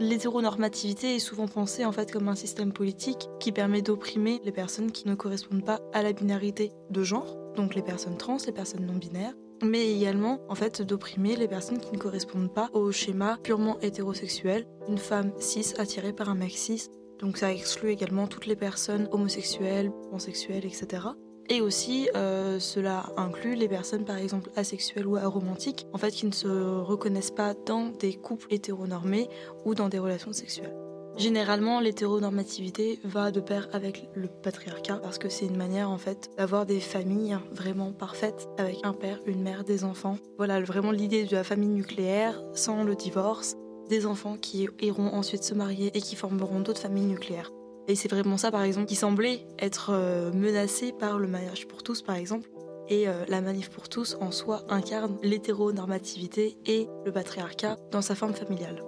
L'hétéronormativité 0.00 1.16
est 1.16 1.20
souvent 1.20 1.48
pensée 1.48 1.84
en 1.84 1.90
fait 1.90 2.12
comme 2.12 2.28
un 2.28 2.36
système 2.36 2.72
politique 2.72 3.28
qui 3.40 3.50
permet 3.50 3.82
d'opprimer 3.82 4.40
les 4.44 4.52
personnes 4.52 4.92
qui 4.92 5.08
ne 5.08 5.16
correspondent 5.16 5.64
pas 5.64 5.80
à 5.92 6.02
la 6.02 6.12
binarité 6.12 6.70
de 6.90 7.02
genre, 7.02 7.36
donc 7.56 7.74
les 7.74 7.82
personnes 7.82 8.16
trans, 8.16 8.36
les 8.46 8.52
personnes 8.52 8.86
non 8.86 8.94
binaires, 8.94 9.34
mais 9.64 9.92
également 9.92 10.38
en 10.48 10.54
fait 10.54 10.82
d'opprimer 10.82 11.34
les 11.34 11.48
personnes 11.48 11.80
qui 11.80 11.92
ne 11.92 11.98
correspondent 11.98 12.54
pas 12.54 12.70
au 12.74 12.92
schéma 12.92 13.38
purement 13.42 13.78
hétérosexuel, 13.80 14.66
une 14.88 14.98
femme 14.98 15.32
cis 15.40 15.74
attirée 15.78 16.12
par 16.12 16.28
un 16.28 16.36
mec 16.36 16.52
cis 16.52 16.88
donc 17.18 17.36
ça 17.36 17.52
exclut 17.52 17.90
également 17.90 18.26
toutes 18.26 18.46
les 18.46 18.56
personnes 18.56 19.08
homosexuelles, 19.12 19.90
pansexuelles, 20.10 20.64
etc. 20.64 21.08
Et 21.50 21.62
aussi, 21.62 22.10
euh, 22.14 22.60
cela 22.60 23.06
inclut 23.16 23.54
les 23.54 23.68
personnes 23.68 24.04
par 24.04 24.18
exemple 24.18 24.50
asexuelles 24.54 25.06
ou 25.06 25.16
aromantiques, 25.16 25.86
en 25.92 25.98
fait 25.98 26.10
qui 26.10 26.26
ne 26.26 26.32
se 26.32 26.48
reconnaissent 26.48 27.30
pas 27.30 27.54
dans 27.54 27.86
des 27.86 28.14
couples 28.14 28.46
hétéronormés 28.50 29.28
ou 29.64 29.74
dans 29.74 29.88
des 29.88 29.98
relations 29.98 30.32
sexuelles. 30.32 30.74
Généralement, 31.16 31.80
l'hétéronormativité 31.80 33.00
va 33.02 33.32
de 33.32 33.40
pair 33.40 33.68
avec 33.72 34.08
le 34.14 34.28
patriarcat 34.28 34.98
parce 35.02 35.18
que 35.18 35.28
c'est 35.28 35.46
une 35.46 35.56
manière 35.56 35.90
en 35.90 35.98
fait 35.98 36.30
d'avoir 36.36 36.64
des 36.64 36.78
familles 36.78 37.36
vraiment 37.50 37.92
parfaites 37.92 38.48
avec 38.56 38.78
un 38.84 38.92
père, 38.92 39.18
une 39.26 39.42
mère, 39.42 39.64
des 39.64 39.82
enfants. 39.82 40.16
Voilà 40.36 40.60
vraiment 40.60 40.92
l'idée 40.92 41.24
de 41.24 41.34
la 41.34 41.42
famille 41.42 41.70
nucléaire 41.70 42.40
sans 42.52 42.84
le 42.84 42.94
divorce, 42.94 43.56
des 43.88 44.06
enfants 44.06 44.36
qui 44.40 44.68
iront 44.80 45.08
ensuite 45.14 45.42
se 45.42 45.54
marier 45.54 45.90
et 45.94 46.00
qui 46.00 46.16
formeront 46.16 46.60
d'autres 46.60 46.80
familles 46.80 47.06
nucléaires. 47.06 47.50
Et 47.88 47.94
c'est 47.94 48.08
vraiment 48.08 48.36
ça, 48.36 48.50
par 48.50 48.62
exemple, 48.62 48.86
qui 48.86 48.96
semblait 48.96 49.46
être 49.58 49.90
euh, 49.92 50.30
menacé 50.32 50.92
par 50.92 51.18
le 51.18 51.26
mariage 51.26 51.66
pour 51.66 51.82
tous, 51.82 52.02
par 52.02 52.16
exemple. 52.16 52.50
Et 52.90 53.08
euh, 53.08 53.24
la 53.28 53.40
manif 53.40 53.70
pour 53.70 53.88
tous, 53.88 54.16
en 54.20 54.30
soi, 54.30 54.62
incarne 54.68 55.16
l'hétéronormativité 55.22 56.56
et 56.66 56.86
le 57.04 57.12
patriarcat 57.12 57.78
dans 57.90 58.02
sa 58.02 58.14
forme 58.14 58.34
familiale. 58.34 58.82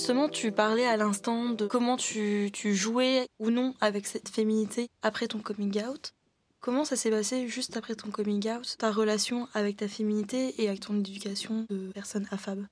Justement, 0.00 0.30
tu 0.30 0.50
parlais 0.50 0.86
à 0.86 0.96
l'instant 0.96 1.50
de 1.50 1.66
comment 1.66 1.98
tu, 1.98 2.50
jouais 2.54 3.26
ou 3.38 3.50
non 3.50 3.74
avec 3.82 4.06
cette 4.06 4.30
féminité 4.30 4.88
après 5.02 5.26
ton 5.26 5.40
coming 5.40 5.78
out. 5.84 6.14
Comment 6.60 6.86
ça 6.86 6.96
s'est 6.96 7.10
passé 7.10 7.48
juste 7.48 7.76
après 7.76 7.94
ton 7.94 8.10
coming 8.10 8.48
out, 8.48 8.76
ta 8.78 8.90
relation 8.92 9.46
avec 9.52 9.76
ta 9.76 9.88
féminité 9.88 10.54
et 10.56 10.68
avec 10.68 10.80
ton 10.80 10.98
éducation 10.98 11.66
de 11.68 11.92
personne 11.92 12.26
affable? 12.30 12.66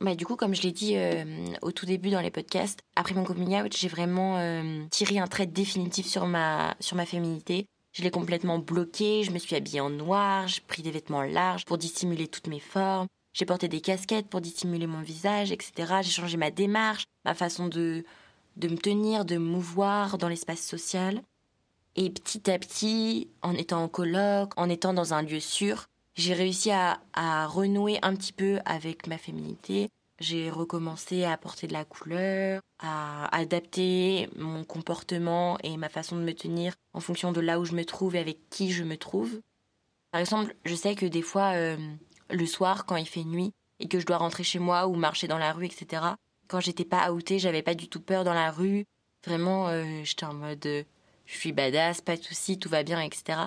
Bah, 0.00 0.14
du 0.14 0.24
coup, 0.24 0.34
comme 0.34 0.54
je 0.54 0.62
l'ai 0.62 0.72
dit 0.72 0.96
euh, 0.96 1.44
au 1.60 1.72
tout 1.72 1.84
début 1.84 2.08
dans 2.08 2.22
les 2.22 2.30
podcasts, 2.30 2.80
après 2.96 3.14
mon 3.14 3.24
coming 3.24 3.60
out, 3.60 3.76
j'ai 3.76 3.88
vraiment 3.88 4.38
euh, 4.38 4.82
tiré 4.90 5.18
un 5.18 5.26
trait 5.26 5.46
définitif 5.46 6.06
sur 6.06 6.26
ma, 6.26 6.74
sur 6.80 6.96
ma 6.96 7.04
féminité. 7.04 7.66
Je 7.92 8.02
l'ai 8.02 8.10
complètement 8.10 8.58
bloqué, 8.58 9.24
je 9.24 9.30
me 9.30 9.38
suis 9.38 9.56
habillée 9.56 9.82
en 9.82 9.90
noir, 9.90 10.48
j'ai 10.48 10.62
pris 10.62 10.80
des 10.80 10.90
vêtements 10.90 11.22
larges 11.22 11.66
pour 11.66 11.76
dissimuler 11.76 12.28
toutes 12.28 12.46
mes 12.46 12.60
formes, 12.60 13.08
j'ai 13.34 13.44
porté 13.44 13.68
des 13.68 13.80
casquettes 13.80 14.28
pour 14.28 14.40
dissimuler 14.40 14.86
mon 14.86 15.02
visage, 15.02 15.50
etc. 15.50 15.96
J'ai 16.02 16.10
changé 16.10 16.36
ma 16.36 16.52
démarche, 16.52 17.04
ma 17.24 17.34
façon 17.34 17.66
de, 17.66 18.04
de 18.56 18.68
me 18.68 18.78
tenir, 18.78 19.24
de 19.24 19.36
me 19.36 19.44
mouvoir 19.44 20.18
dans 20.18 20.28
l'espace 20.28 20.60
social. 20.60 21.20
Et 21.96 22.10
petit 22.10 22.50
à 22.50 22.58
petit, 22.58 23.28
en 23.42 23.54
étant 23.54 23.82
en 23.82 23.88
colloque, 23.88 24.52
en 24.56 24.70
étant 24.70 24.94
dans 24.94 25.14
un 25.14 25.22
lieu 25.22 25.40
sûr, 25.40 25.86
j'ai 26.14 26.32
réussi 26.32 26.70
à, 26.70 27.00
à, 27.12 27.46
renouer 27.46 27.98
un 28.02 28.14
petit 28.14 28.32
peu 28.32 28.60
avec 28.64 29.08
ma 29.08 29.18
féminité. 29.18 29.90
J'ai 30.20 30.48
recommencé 30.48 31.24
à 31.24 31.32
apporter 31.32 31.66
de 31.66 31.72
la 31.72 31.84
couleur, 31.84 32.60
à 32.78 33.36
adapter 33.36 34.28
mon 34.36 34.62
comportement 34.62 35.58
et 35.64 35.76
ma 35.76 35.88
façon 35.88 36.16
de 36.16 36.22
me 36.22 36.34
tenir 36.34 36.74
en 36.92 37.00
fonction 37.00 37.32
de 37.32 37.40
là 37.40 37.58
où 37.58 37.64
je 37.64 37.74
me 37.74 37.84
trouve 37.84 38.14
et 38.14 38.20
avec 38.20 38.48
qui 38.48 38.70
je 38.70 38.84
me 38.84 38.96
trouve. 38.96 39.40
Par 40.12 40.20
exemple, 40.20 40.54
je 40.64 40.76
sais 40.76 40.94
que 40.94 41.06
des 41.06 41.22
fois, 41.22 41.54
euh, 41.54 41.76
le 42.30 42.46
soir, 42.46 42.86
quand 42.86 42.96
il 42.96 43.06
fait 43.06 43.24
nuit 43.24 43.52
et 43.80 43.88
que 43.88 43.98
je 43.98 44.06
dois 44.06 44.18
rentrer 44.18 44.44
chez 44.44 44.58
moi 44.58 44.86
ou 44.86 44.94
marcher 44.94 45.26
dans 45.26 45.38
la 45.38 45.52
rue, 45.52 45.66
etc., 45.66 46.02
quand 46.48 46.60
j'étais 46.60 46.84
pas 46.84 47.10
outée, 47.12 47.38
j'avais 47.38 47.62
pas 47.62 47.74
du 47.74 47.88
tout 47.88 48.00
peur 48.00 48.24
dans 48.24 48.34
la 48.34 48.50
rue. 48.50 48.84
Vraiment, 49.26 49.68
euh, 49.68 50.02
j'étais 50.04 50.26
en 50.26 50.34
mode 50.34 50.64
euh, 50.66 50.84
je 51.26 51.36
suis 51.36 51.52
badass, 51.52 52.00
pas 52.02 52.16
de 52.16 52.22
soucis, 52.22 52.58
tout 52.58 52.68
va 52.68 52.82
bien, 52.82 53.00
etc. 53.00 53.40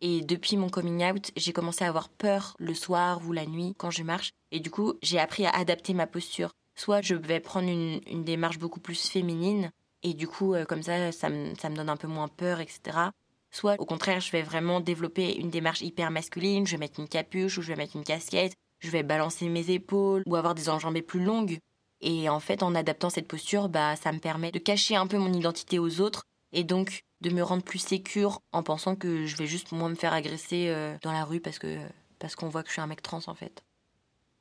Et 0.00 0.20
depuis 0.20 0.56
mon 0.56 0.68
coming 0.68 1.04
out, 1.10 1.30
j'ai 1.36 1.52
commencé 1.52 1.84
à 1.84 1.88
avoir 1.88 2.08
peur 2.08 2.54
le 2.58 2.74
soir 2.74 3.20
ou 3.26 3.32
la 3.32 3.46
nuit 3.46 3.74
quand 3.78 3.90
je 3.90 4.02
marche. 4.02 4.32
Et 4.50 4.60
du 4.60 4.70
coup, 4.70 4.94
j'ai 5.02 5.18
appris 5.18 5.46
à 5.46 5.50
adapter 5.50 5.94
ma 5.94 6.06
posture. 6.06 6.52
Soit 6.74 7.00
je 7.02 7.14
vais 7.14 7.40
prendre 7.40 7.68
une, 7.68 8.24
démarche 8.24 8.58
beaucoup 8.58 8.80
plus 8.80 9.08
féminine, 9.08 9.70
et 10.02 10.14
du 10.14 10.26
coup, 10.26 10.54
euh, 10.54 10.64
comme 10.64 10.82
ça, 10.82 11.12
ça 11.12 11.28
me 11.30 11.74
donne 11.74 11.88
un 11.88 11.96
peu 11.96 12.08
moins 12.08 12.28
peur, 12.28 12.60
etc. 12.60 13.10
Soit 13.52 13.76
au 13.78 13.84
contraire, 13.84 14.20
je 14.20 14.32
vais 14.32 14.42
vraiment 14.42 14.80
développer 14.80 15.36
une 15.36 15.50
démarche 15.50 15.82
hyper 15.82 16.10
masculine, 16.10 16.66
je 16.66 16.72
vais 16.72 16.78
mettre 16.78 16.98
une 16.98 17.08
capuche 17.08 17.58
ou 17.58 17.62
je 17.62 17.68
vais 17.68 17.76
mettre 17.76 17.96
une 17.96 18.04
casquette, 18.04 18.54
je 18.80 18.90
vais 18.90 19.02
balancer 19.02 19.48
mes 19.48 19.70
épaules 19.70 20.22
ou 20.26 20.36
avoir 20.36 20.54
des 20.54 20.68
enjambées 20.68 21.02
plus 21.02 21.22
longues. 21.22 21.58
Et 22.00 22.28
en 22.28 22.40
fait, 22.40 22.62
en 22.62 22.74
adaptant 22.74 23.10
cette 23.10 23.28
posture, 23.28 23.68
bah, 23.68 23.94
ça 23.94 24.10
me 24.10 24.18
permet 24.18 24.50
de 24.50 24.58
cacher 24.58 24.96
un 24.96 25.06
peu 25.06 25.18
mon 25.18 25.32
identité 25.32 25.78
aux 25.78 26.00
autres 26.00 26.24
et 26.52 26.64
donc 26.64 27.02
de 27.20 27.30
me 27.30 27.42
rendre 27.42 27.62
plus 27.62 27.78
sécure 27.78 28.40
en 28.52 28.62
pensant 28.62 28.96
que 28.96 29.26
je 29.26 29.36
vais 29.36 29.46
juste 29.46 29.70
moi 29.70 29.88
me 29.88 29.94
faire 29.94 30.12
agresser 30.12 30.66
euh, 30.68 30.96
dans 31.02 31.12
la 31.12 31.24
rue 31.24 31.40
parce 31.40 31.58
que 31.58 31.78
parce 32.18 32.34
qu'on 32.34 32.48
voit 32.48 32.62
que 32.62 32.68
je 32.68 32.74
suis 32.74 32.80
un 32.80 32.86
mec 32.86 33.02
trans 33.02 33.20
en 33.26 33.34
fait. 33.34 33.62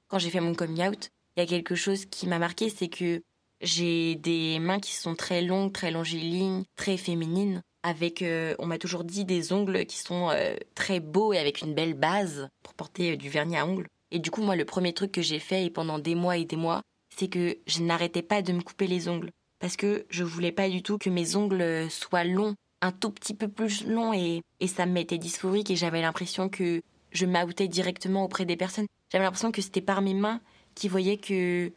Quand 0.08 0.19
j'ai 0.19 0.30
fait 0.30 0.39
mon 0.39 0.56
coming 0.56 0.88
out, 0.88 1.10
il 1.36 1.41
y 1.41 1.43
a 1.43 1.47
quelque 1.47 1.76
chose 1.76 2.06
qui 2.06 2.28
m'a 2.28 2.39
marqué, 2.39 2.69
c'est 2.69 2.89
que 2.89 3.21
j'ai 3.62 4.15
des 4.15 4.60
mains 4.60 4.80
qui 4.80 4.93
sont 4.93 5.15
très 5.15 5.41
longues, 5.41 5.71
très 5.71 5.91
longilines, 5.91 6.63
très 6.76 6.97
féminines, 6.97 7.62
avec, 7.84 8.22
euh, 8.22 8.56
on 8.60 8.65
m'a 8.65 8.78
toujours 8.78 9.04
dit, 9.04 9.26
des 9.26 9.54
ongles 9.54 9.86
qui 9.86 9.98
sont 9.98 10.30
euh, 10.30 10.56
très 10.76 11.00
beaux 11.00 11.34
et 11.34 11.38
avec 11.38 11.62
une 11.62 11.74
belle 11.74 11.94
base 11.94 12.50
pour 12.63 12.74
porter 12.74 13.17
du 13.17 13.30
vernis 13.30 13.58
à 13.58 13.65
ongles. 13.65 13.88
Et 14.12 14.20
du 14.20 14.30
coup, 14.32 14.41
moi, 14.41 14.56
le 14.56 14.65
premier 14.65 14.94
truc 14.94 15.12
que 15.12 15.22
j'ai 15.22 15.39
fait, 15.39 15.65
et 15.65 15.70
pendant 15.70 16.00
des 16.00 16.15
mois 16.15 16.38
et 16.38 16.46
des 16.46 16.58
mois, 16.58 16.82
c'est 17.15 17.28
que 17.28 17.58
je 17.67 17.82
n'arrêtais 17.82 18.22
pas 18.22 18.41
de 18.41 18.54
me 18.54 18.62
couper 18.62 18.88
les 18.88 19.08
ongles. 19.08 19.32
Parce 19.60 19.76
que 19.76 20.06
je 20.10 20.24
voulais 20.24 20.52
pas 20.52 20.70
du 20.70 20.82
tout 20.82 20.98
que 20.98 21.10
mes 21.10 21.36
ongles 21.36 21.89
soient 21.89 22.24
longs 22.24 22.56
un 22.82 22.91
tout 22.91 23.12
petit 23.12 23.36
peu 23.36 23.48
plus 23.48 23.86
long 23.86 24.12
et, 24.12 24.41
et 24.60 24.67
ça 24.67 24.86
me 24.86 24.91
mettait 24.91 25.20
dysphorique 25.20 25.70
et 25.70 25.76
j'avais 25.76 26.02
l'impression 26.02 26.50
que 26.50 26.82
je 27.12 27.26
m'outais 27.26 27.67
directement 27.67 28.24
auprès 28.24 28.46
des 28.46 28.58
personnes. 28.58 28.88
J'avais 29.12 29.24
l'impression 29.24 29.52
que 29.52 29.62
c'était 29.62 29.82
par 29.82 30.02
mes 30.02 30.13
mains 30.13 30.41
qui 30.74 30.88
voyaient 30.88 31.17
que, 31.17 31.72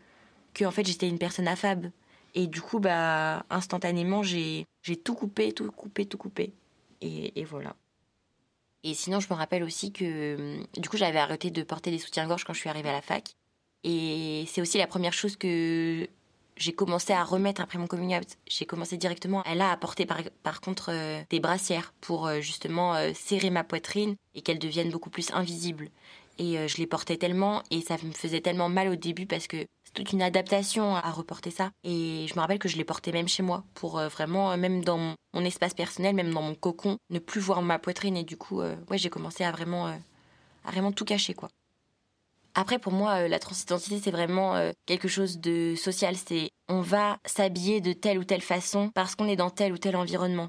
que 0.54 0.64
en 0.64 0.70
fait 0.70 0.86
j'étais 0.86 1.08
une 1.08 1.18
personne 1.18 1.48
affable. 1.48 1.92
Et 2.34 2.46
du 2.46 2.60
coup, 2.60 2.80
bah, 2.80 3.44
instantanément, 3.50 4.22
j'ai, 4.22 4.66
j'ai 4.84 4.96
tout 4.96 5.14
coupé, 5.14 5.52
tout 5.52 5.70
coupé, 5.72 6.06
tout 6.06 6.18
coupé. 6.18 6.52
Et, 7.00 7.44
voilà. 7.44 7.74
Et 8.82 8.94
sinon, 8.94 9.18
je 9.18 9.28
me 9.28 9.34
rappelle 9.34 9.62
aussi 9.62 9.92
que, 9.92 10.58
du 10.78 10.88
coup, 10.88 10.96
j'avais 10.96 11.18
arrêté 11.18 11.50
de 11.50 11.62
porter 11.62 11.90
des 11.90 11.98
soutiens-gorge 11.98 12.44
quand 12.44 12.52
je 12.52 12.60
suis 12.60 12.70
arrivée 12.70 12.90
à 12.90 12.92
la 12.92 13.02
fac. 13.02 13.34
Et 13.82 14.44
c'est 14.46 14.60
aussi 14.60 14.78
la 14.78 14.86
première 14.86 15.12
chose 15.12 15.36
que 15.36 16.08
j'ai 16.56 16.72
commencé 16.72 17.12
à 17.12 17.24
remettre 17.24 17.60
après 17.60 17.78
mon 17.78 17.86
coming 17.86 18.16
out. 18.16 18.28
J'ai 18.46 18.66
commencé 18.66 18.96
directement 18.96 19.42
elle 19.44 19.60
a 19.60 19.70
apporté 19.70 20.06
par, 20.06 20.20
par 20.42 20.60
contre 20.60 20.90
euh, 20.92 21.20
des 21.30 21.40
brassières 21.40 21.92
pour 22.00 22.26
euh, 22.26 22.40
justement 22.40 22.94
euh, 22.94 23.12
serrer 23.14 23.50
ma 23.50 23.64
poitrine 23.64 24.14
et 24.34 24.42
qu'elle 24.42 24.58
devienne 24.58 24.90
beaucoup 24.90 25.10
plus 25.10 25.30
invisible. 25.32 25.88
Et 26.38 26.66
je 26.66 26.78
les 26.78 26.86
portais 26.88 27.16
tellement 27.16 27.62
et 27.70 27.80
ça 27.80 27.96
me 28.02 28.10
faisait 28.10 28.40
tellement 28.40 28.68
mal 28.68 28.88
au 28.88 28.96
début 28.96 29.24
parce 29.24 29.46
que 29.46 29.66
toute 29.94 30.12
une 30.12 30.22
adaptation 30.22 30.96
à 30.96 31.10
reporter 31.10 31.50
ça. 31.50 31.70
Et 31.84 32.26
je 32.28 32.34
me 32.34 32.40
rappelle 32.40 32.58
que 32.58 32.68
je 32.68 32.76
les 32.76 32.84
portais 32.84 33.12
même 33.12 33.28
chez 33.28 33.42
moi 33.42 33.64
pour 33.74 33.98
vraiment, 34.00 34.56
même 34.56 34.84
dans 34.84 34.98
mon, 34.98 35.44
espace 35.44 35.74
personnel, 35.74 36.14
même 36.14 36.32
dans 36.32 36.42
mon 36.42 36.54
cocon, 36.54 36.98
ne 37.10 37.18
plus 37.18 37.40
voir 37.40 37.62
ma 37.62 37.78
poitrine. 37.78 38.16
Et 38.16 38.24
du 38.24 38.36
coup, 38.36 38.60
ouais, 38.60 38.98
j'ai 38.98 39.10
commencé 39.10 39.44
à 39.44 39.52
vraiment, 39.52 39.86
à 39.86 40.70
vraiment 40.70 40.92
tout 40.92 41.04
cacher 41.04 41.34
quoi. 41.34 41.48
Après, 42.54 42.78
pour 42.78 42.92
moi, 42.92 43.22
euh, 43.24 43.28
la 43.28 43.40
transidentité, 43.40 44.00
c'est 44.00 44.12
vraiment 44.12 44.54
euh, 44.54 44.70
quelque 44.86 45.08
chose 45.08 45.38
de 45.38 45.74
social. 45.76 46.14
C'est 46.16 46.50
on 46.68 46.80
va 46.80 47.18
s'habiller 47.24 47.80
de 47.80 47.92
telle 47.92 48.18
ou 48.18 48.24
telle 48.24 48.42
façon 48.42 48.90
parce 48.94 49.16
qu'on 49.16 49.28
est 49.28 49.36
dans 49.36 49.50
tel 49.50 49.72
ou 49.72 49.78
tel 49.78 49.96
environnement. 49.96 50.48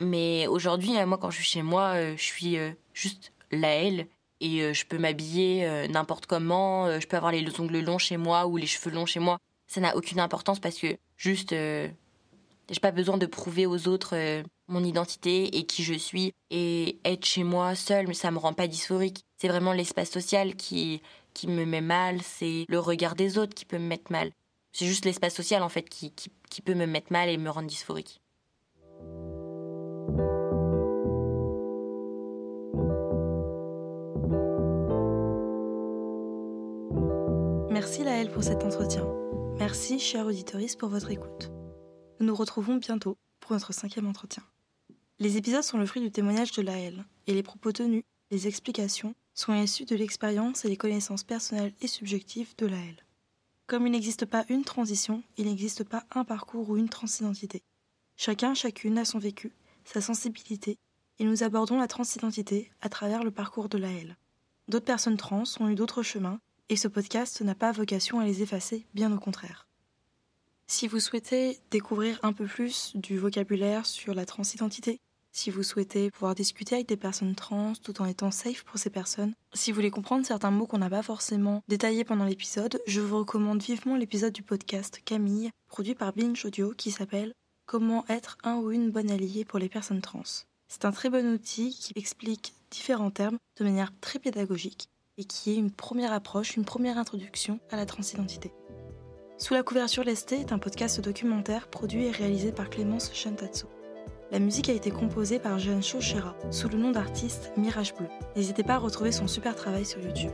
Mais 0.00 0.46
aujourd'hui, 0.48 0.98
euh, 0.98 1.06
moi, 1.06 1.16
quand 1.18 1.30
je 1.30 1.36
suis 1.36 1.46
chez 1.46 1.62
moi, 1.62 2.14
je 2.16 2.22
suis 2.22 2.56
juste 2.92 3.32
la 3.52 3.68
elle 3.68 4.08
et 4.40 4.72
je 4.72 4.86
peux 4.86 4.98
m'habiller 4.98 5.88
n'importe 5.88 6.26
comment. 6.26 7.00
je 7.00 7.06
peux 7.06 7.16
avoir 7.16 7.32
les 7.32 7.60
ongles 7.60 7.80
longs 7.80 7.98
chez 7.98 8.16
moi 8.16 8.46
ou 8.46 8.56
les 8.56 8.66
cheveux 8.66 8.94
longs 8.94 9.06
chez 9.06 9.20
moi. 9.20 9.38
Ça 9.66 9.80
n'a 9.80 9.96
aucune 9.96 10.20
importance 10.20 10.60
parce 10.60 10.78
que 10.78 10.96
juste, 11.16 11.50
j'ai 11.50 12.80
pas 12.80 12.90
besoin 12.90 13.18
de 13.18 13.26
prouver 13.26 13.66
aux 13.66 13.88
autres 13.88 14.42
mon 14.68 14.84
identité 14.84 15.56
et 15.56 15.64
qui 15.64 15.82
je 15.82 15.94
suis. 15.94 16.32
Et 16.50 16.98
être 17.04 17.24
chez 17.24 17.44
moi 17.44 17.74
seule, 17.74 18.14
ça 18.14 18.30
me 18.30 18.38
rend 18.38 18.52
pas 18.52 18.68
dysphorique. 18.68 19.24
C'est 19.36 19.48
vraiment 19.48 19.72
l'espace 19.72 20.10
social 20.10 20.54
qui 20.56 21.02
qui 21.38 21.46
me 21.46 21.64
met 21.64 21.80
mal, 21.80 22.20
c'est 22.22 22.64
le 22.68 22.80
regard 22.80 23.14
des 23.14 23.38
autres 23.38 23.54
qui 23.54 23.64
peut 23.64 23.78
me 23.78 23.86
mettre 23.86 24.10
mal. 24.10 24.32
C'est 24.72 24.86
juste 24.86 25.04
l'espace 25.04 25.34
social 25.34 25.62
en 25.62 25.68
fait 25.68 25.88
qui, 25.88 26.12
qui, 26.12 26.60
peut 26.62 26.74
me 26.74 26.86
mettre 26.86 27.12
mal 27.12 27.28
et 27.28 27.36
me 27.36 27.48
rendre 27.48 27.68
dysphorique. 27.68 28.20
Merci 37.98 38.14
Laëlle 38.14 38.30
pour 38.30 38.44
cet 38.44 38.62
entretien. 38.62 39.04
Merci, 39.58 39.98
chers 39.98 40.24
auditoristes, 40.24 40.78
pour 40.78 40.88
votre 40.88 41.10
écoute. 41.10 41.50
Nous 42.20 42.26
nous 42.26 42.34
retrouvons 42.36 42.76
bientôt 42.76 43.18
pour 43.40 43.54
notre 43.54 43.74
cinquième 43.74 44.06
entretien. 44.06 44.44
Les 45.18 45.36
épisodes 45.36 45.64
sont 45.64 45.78
le 45.78 45.86
fruit 45.86 46.00
du 46.00 46.12
témoignage 46.12 46.52
de 46.52 46.62
Laëlle, 46.62 47.04
et 47.26 47.34
les 47.34 47.42
propos 47.42 47.72
tenus, 47.72 48.04
les 48.30 48.46
explications 48.46 49.16
sont 49.34 49.52
issus 49.52 49.84
de 49.84 49.96
l'expérience 49.96 50.64
et 50.64 50.68
des 50.68 50.76
connaissances 50.76 51.24
personnelles 51.24 51.72
et 51.80 51.88
subjectives 51.88 52.54
de 52.56 52.66
la 52.66 52.76
L. 52.76 53.04
Comme 53.66 53.84
il 53.84 53.90
n'existe 53.90 54.26
pas 54.26 54.44
une 54.48 54.62
transition, 54.62 55.24
il 55.36 55.46
n'existe 55.46 55.82
pas 55.82 56.04
un 56.14 56.22
parcours 56.22 56.70
ou 56.70 56.76
une 56.76 56.88
transidentité. 56.88 57.64
Chacun, 58.16 58.54
chacune 58.54 58.98
a 58.98 59.04
son 59.04 59.18
vécu, 59.18 59.50
sa 59.84 60.00
sensibilité, 60.00 60.78
et 61.18 61.24
nous 61.24 61.42
abordons 61.42 61.78
la 61.78 61.88
transidentité 61.88 62.70
à 62.80 62.90
travers 62.90 63.24
le 63.24 63.32
parcours 63.32 63.68
de 63.68 63.78
la 63.78 63.90
L. 63.90 64.16
D'autres 64.68 64.84
personnes 64.84 65.16
trans 65.16 65.42
ont 65.58 65.68
eu 65.68 65.74
d'autres 65.74 66.04
chemins, 66.04 66.38
et 66.68 66.76
ce 66.76 66.88
podcast 66.88 67.40
n'a 67.40 67.54
pas 67.54 67.72
vocation 67.72 68.20
à 68.20 68.24
les 68.24 68.42
effacer, 68.42 68.86
bien 68.94 69.12
au 69.12 69.18
contraire. 69.18 69.66
Si 70.66 70.86
vous 70.86 71.00
souhaitez 71.00 71.58
découvrir 71.70 72.18
un 72.22 72.32
peu 72.32 72.44
plus 72.44 72.92
du 72.94 73.18
vocabulaire 73.18 73.86
sur 73.86 74.14
la 74.14 74.26
transidentité, 74.26 75.00
si 75.32 75.50
vous 75.50 75.62
souhaitez 75.62 76.10
pouvoir 76.10 76.34
discuter 76.34 76.74
avec 76.74 76.88
des 76.88 76.96
personnes 76.96 77.34
trans 77.34 77.72
tout 77.82 78.02
en 78.02 78.06
étant 78.06 78.30
safe 78.30 78.64
pour 78.64 78.78
ces 78.78 78.90
personnes. 78.90 79.34
Si 79.54 79.70
vous 79.70 79.76
voulez 79.76 79.90
comprendre 79.90 80.26
certains 80.26 80.50
mots 80.50 80.66
qu'on 80.66 80.78
n'a 80.78 80.90
pas 80.90 81.02
forcément 81.02 81.62
détaillés 81.68 82.04
pendant 82.04 82.24
l'épisode, 82.24 82.80
je 82.86 83.00
vous 83.00 83.18
recommande 83.18 83.62
vivement 83.62 83.96
l'épisode 83.96 84.32
du 84.32 84.42
podcast 84.42 85.00
Camille, 85.04 85.50
produit 85.68 85.94
par 85.94 86.12
Binge 86.12 86.44
Audio, 86.44 86.74
qui 86.76 86.90
s'appelle 86.90 87.32
Comment 87.66 88.04
être 88.08 88.36
un 88.44 88.56
ou 88.56 88.72
une 88.72 88.90
bonne 88.90 89.10
alliée 89.10 89.44
pour 89.44 89.58
les 89.58 89.68
personnes 89.68 90.00
trans. 90.00 90.22
C'est 90.68 90.84
un 90.84 90.92
très 90.92 91.08
bon 91.08 91.34
outil 91.34 91.70
qui 91.70 91.92
explique 91.96 92.52
différents 92.70 93.10
termes 93.10 93.38
de 93.58 93.64
manière 93.64 93.92
très 94.00 94.18
pédagogique 94.18 94.88
et 95.18 95.24
qui 95.24 95.52
est 95.52 95.56
une 95.56 95.70
première 95.70 96.12
approche, 96.12 96.56
une 96.56 96.64
première 96.64 96.96
introduction 96.96 97.58
à 97.70 97.76
la 97.76 97.84
transidentité. 97.84 98.52
Sous 99.36 99.54
la 99.54 99.62
couverture 99.62 100.04
lestée 100.04 100.40
est 100.40 100.52
un 100.52 100.58
podcast 100.58 101.00
documentaire 101.00 101.68
produit 101.68 102.06
et 102.06 102.10
réalisé 102.10 102.52
par 102.52 102.70
Clémence 102.70 103.12
Chantatso. 103.12 103.68
La 104.30 104.38
musique 104.38 104.68
a 104.68 104.72
été 104.72 104.90
composée 104.90 105.38
par 105.38 105.58
Jeanne 105.58 105.82
Chauchera 105.82 106.36
sous 106.50 106.68
le 106.68 106.76
nom 106.76 106.90
d'artiste 106.90 107.52
Mirage 107.56 107.94
Bleu. 107.94 108.08
N'hésitez 108.36 108.62
pas 108.62 108.74
à 108.74 108.78
retrouver 108.78 109.12
son 109.12 109.26
super 109.26 109.56
travail 109.56 109.84
sur 109.84 110.00
YouTube. 110.00 110.32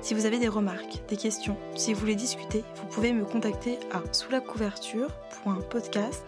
Si 0.00 0.14
vous 0.14 0.26
avez 0.26 0.38
des 0.38 0.48
remarques, 0.48 1.02
des 1.08 1.16
questions, 1.16 1.56
si 1.74 1.92
vous 1.92 2.00
voulez 2.00 2.14
discuter, 2.14 2.64
vous 2.76 2.86
pouvez 2.86 3.12
me 3.12 3.24
contacter 3.24 3.78
à 3.90 4.00
sous 4.12 4.30
la 4.30 4.40
couverture.podcast 4.40 6.24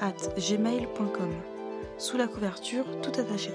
at 0.00 0.14
gmail.com. 0.38 1.30
Sous 1.98 2.16
la 2.16 2.28
couverture, 2.28 2.84
tout 3.02 3.20
attaché. 3.20 3.50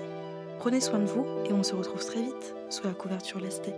Prenez 0.60 0.82
soin 0.82 1.00
de 1.00 1.06
vous 1.06 1.26
et 1.50 1.54
on 1.54 1.64
se 1.64 1.74
retrouve 1.74 2.06
très 2.06 2.22
vite 2.22 2.56
sous 2.70 2.86
la 2.86 2.94
couverture 2.94 3.40
lestée. 3.40 3.74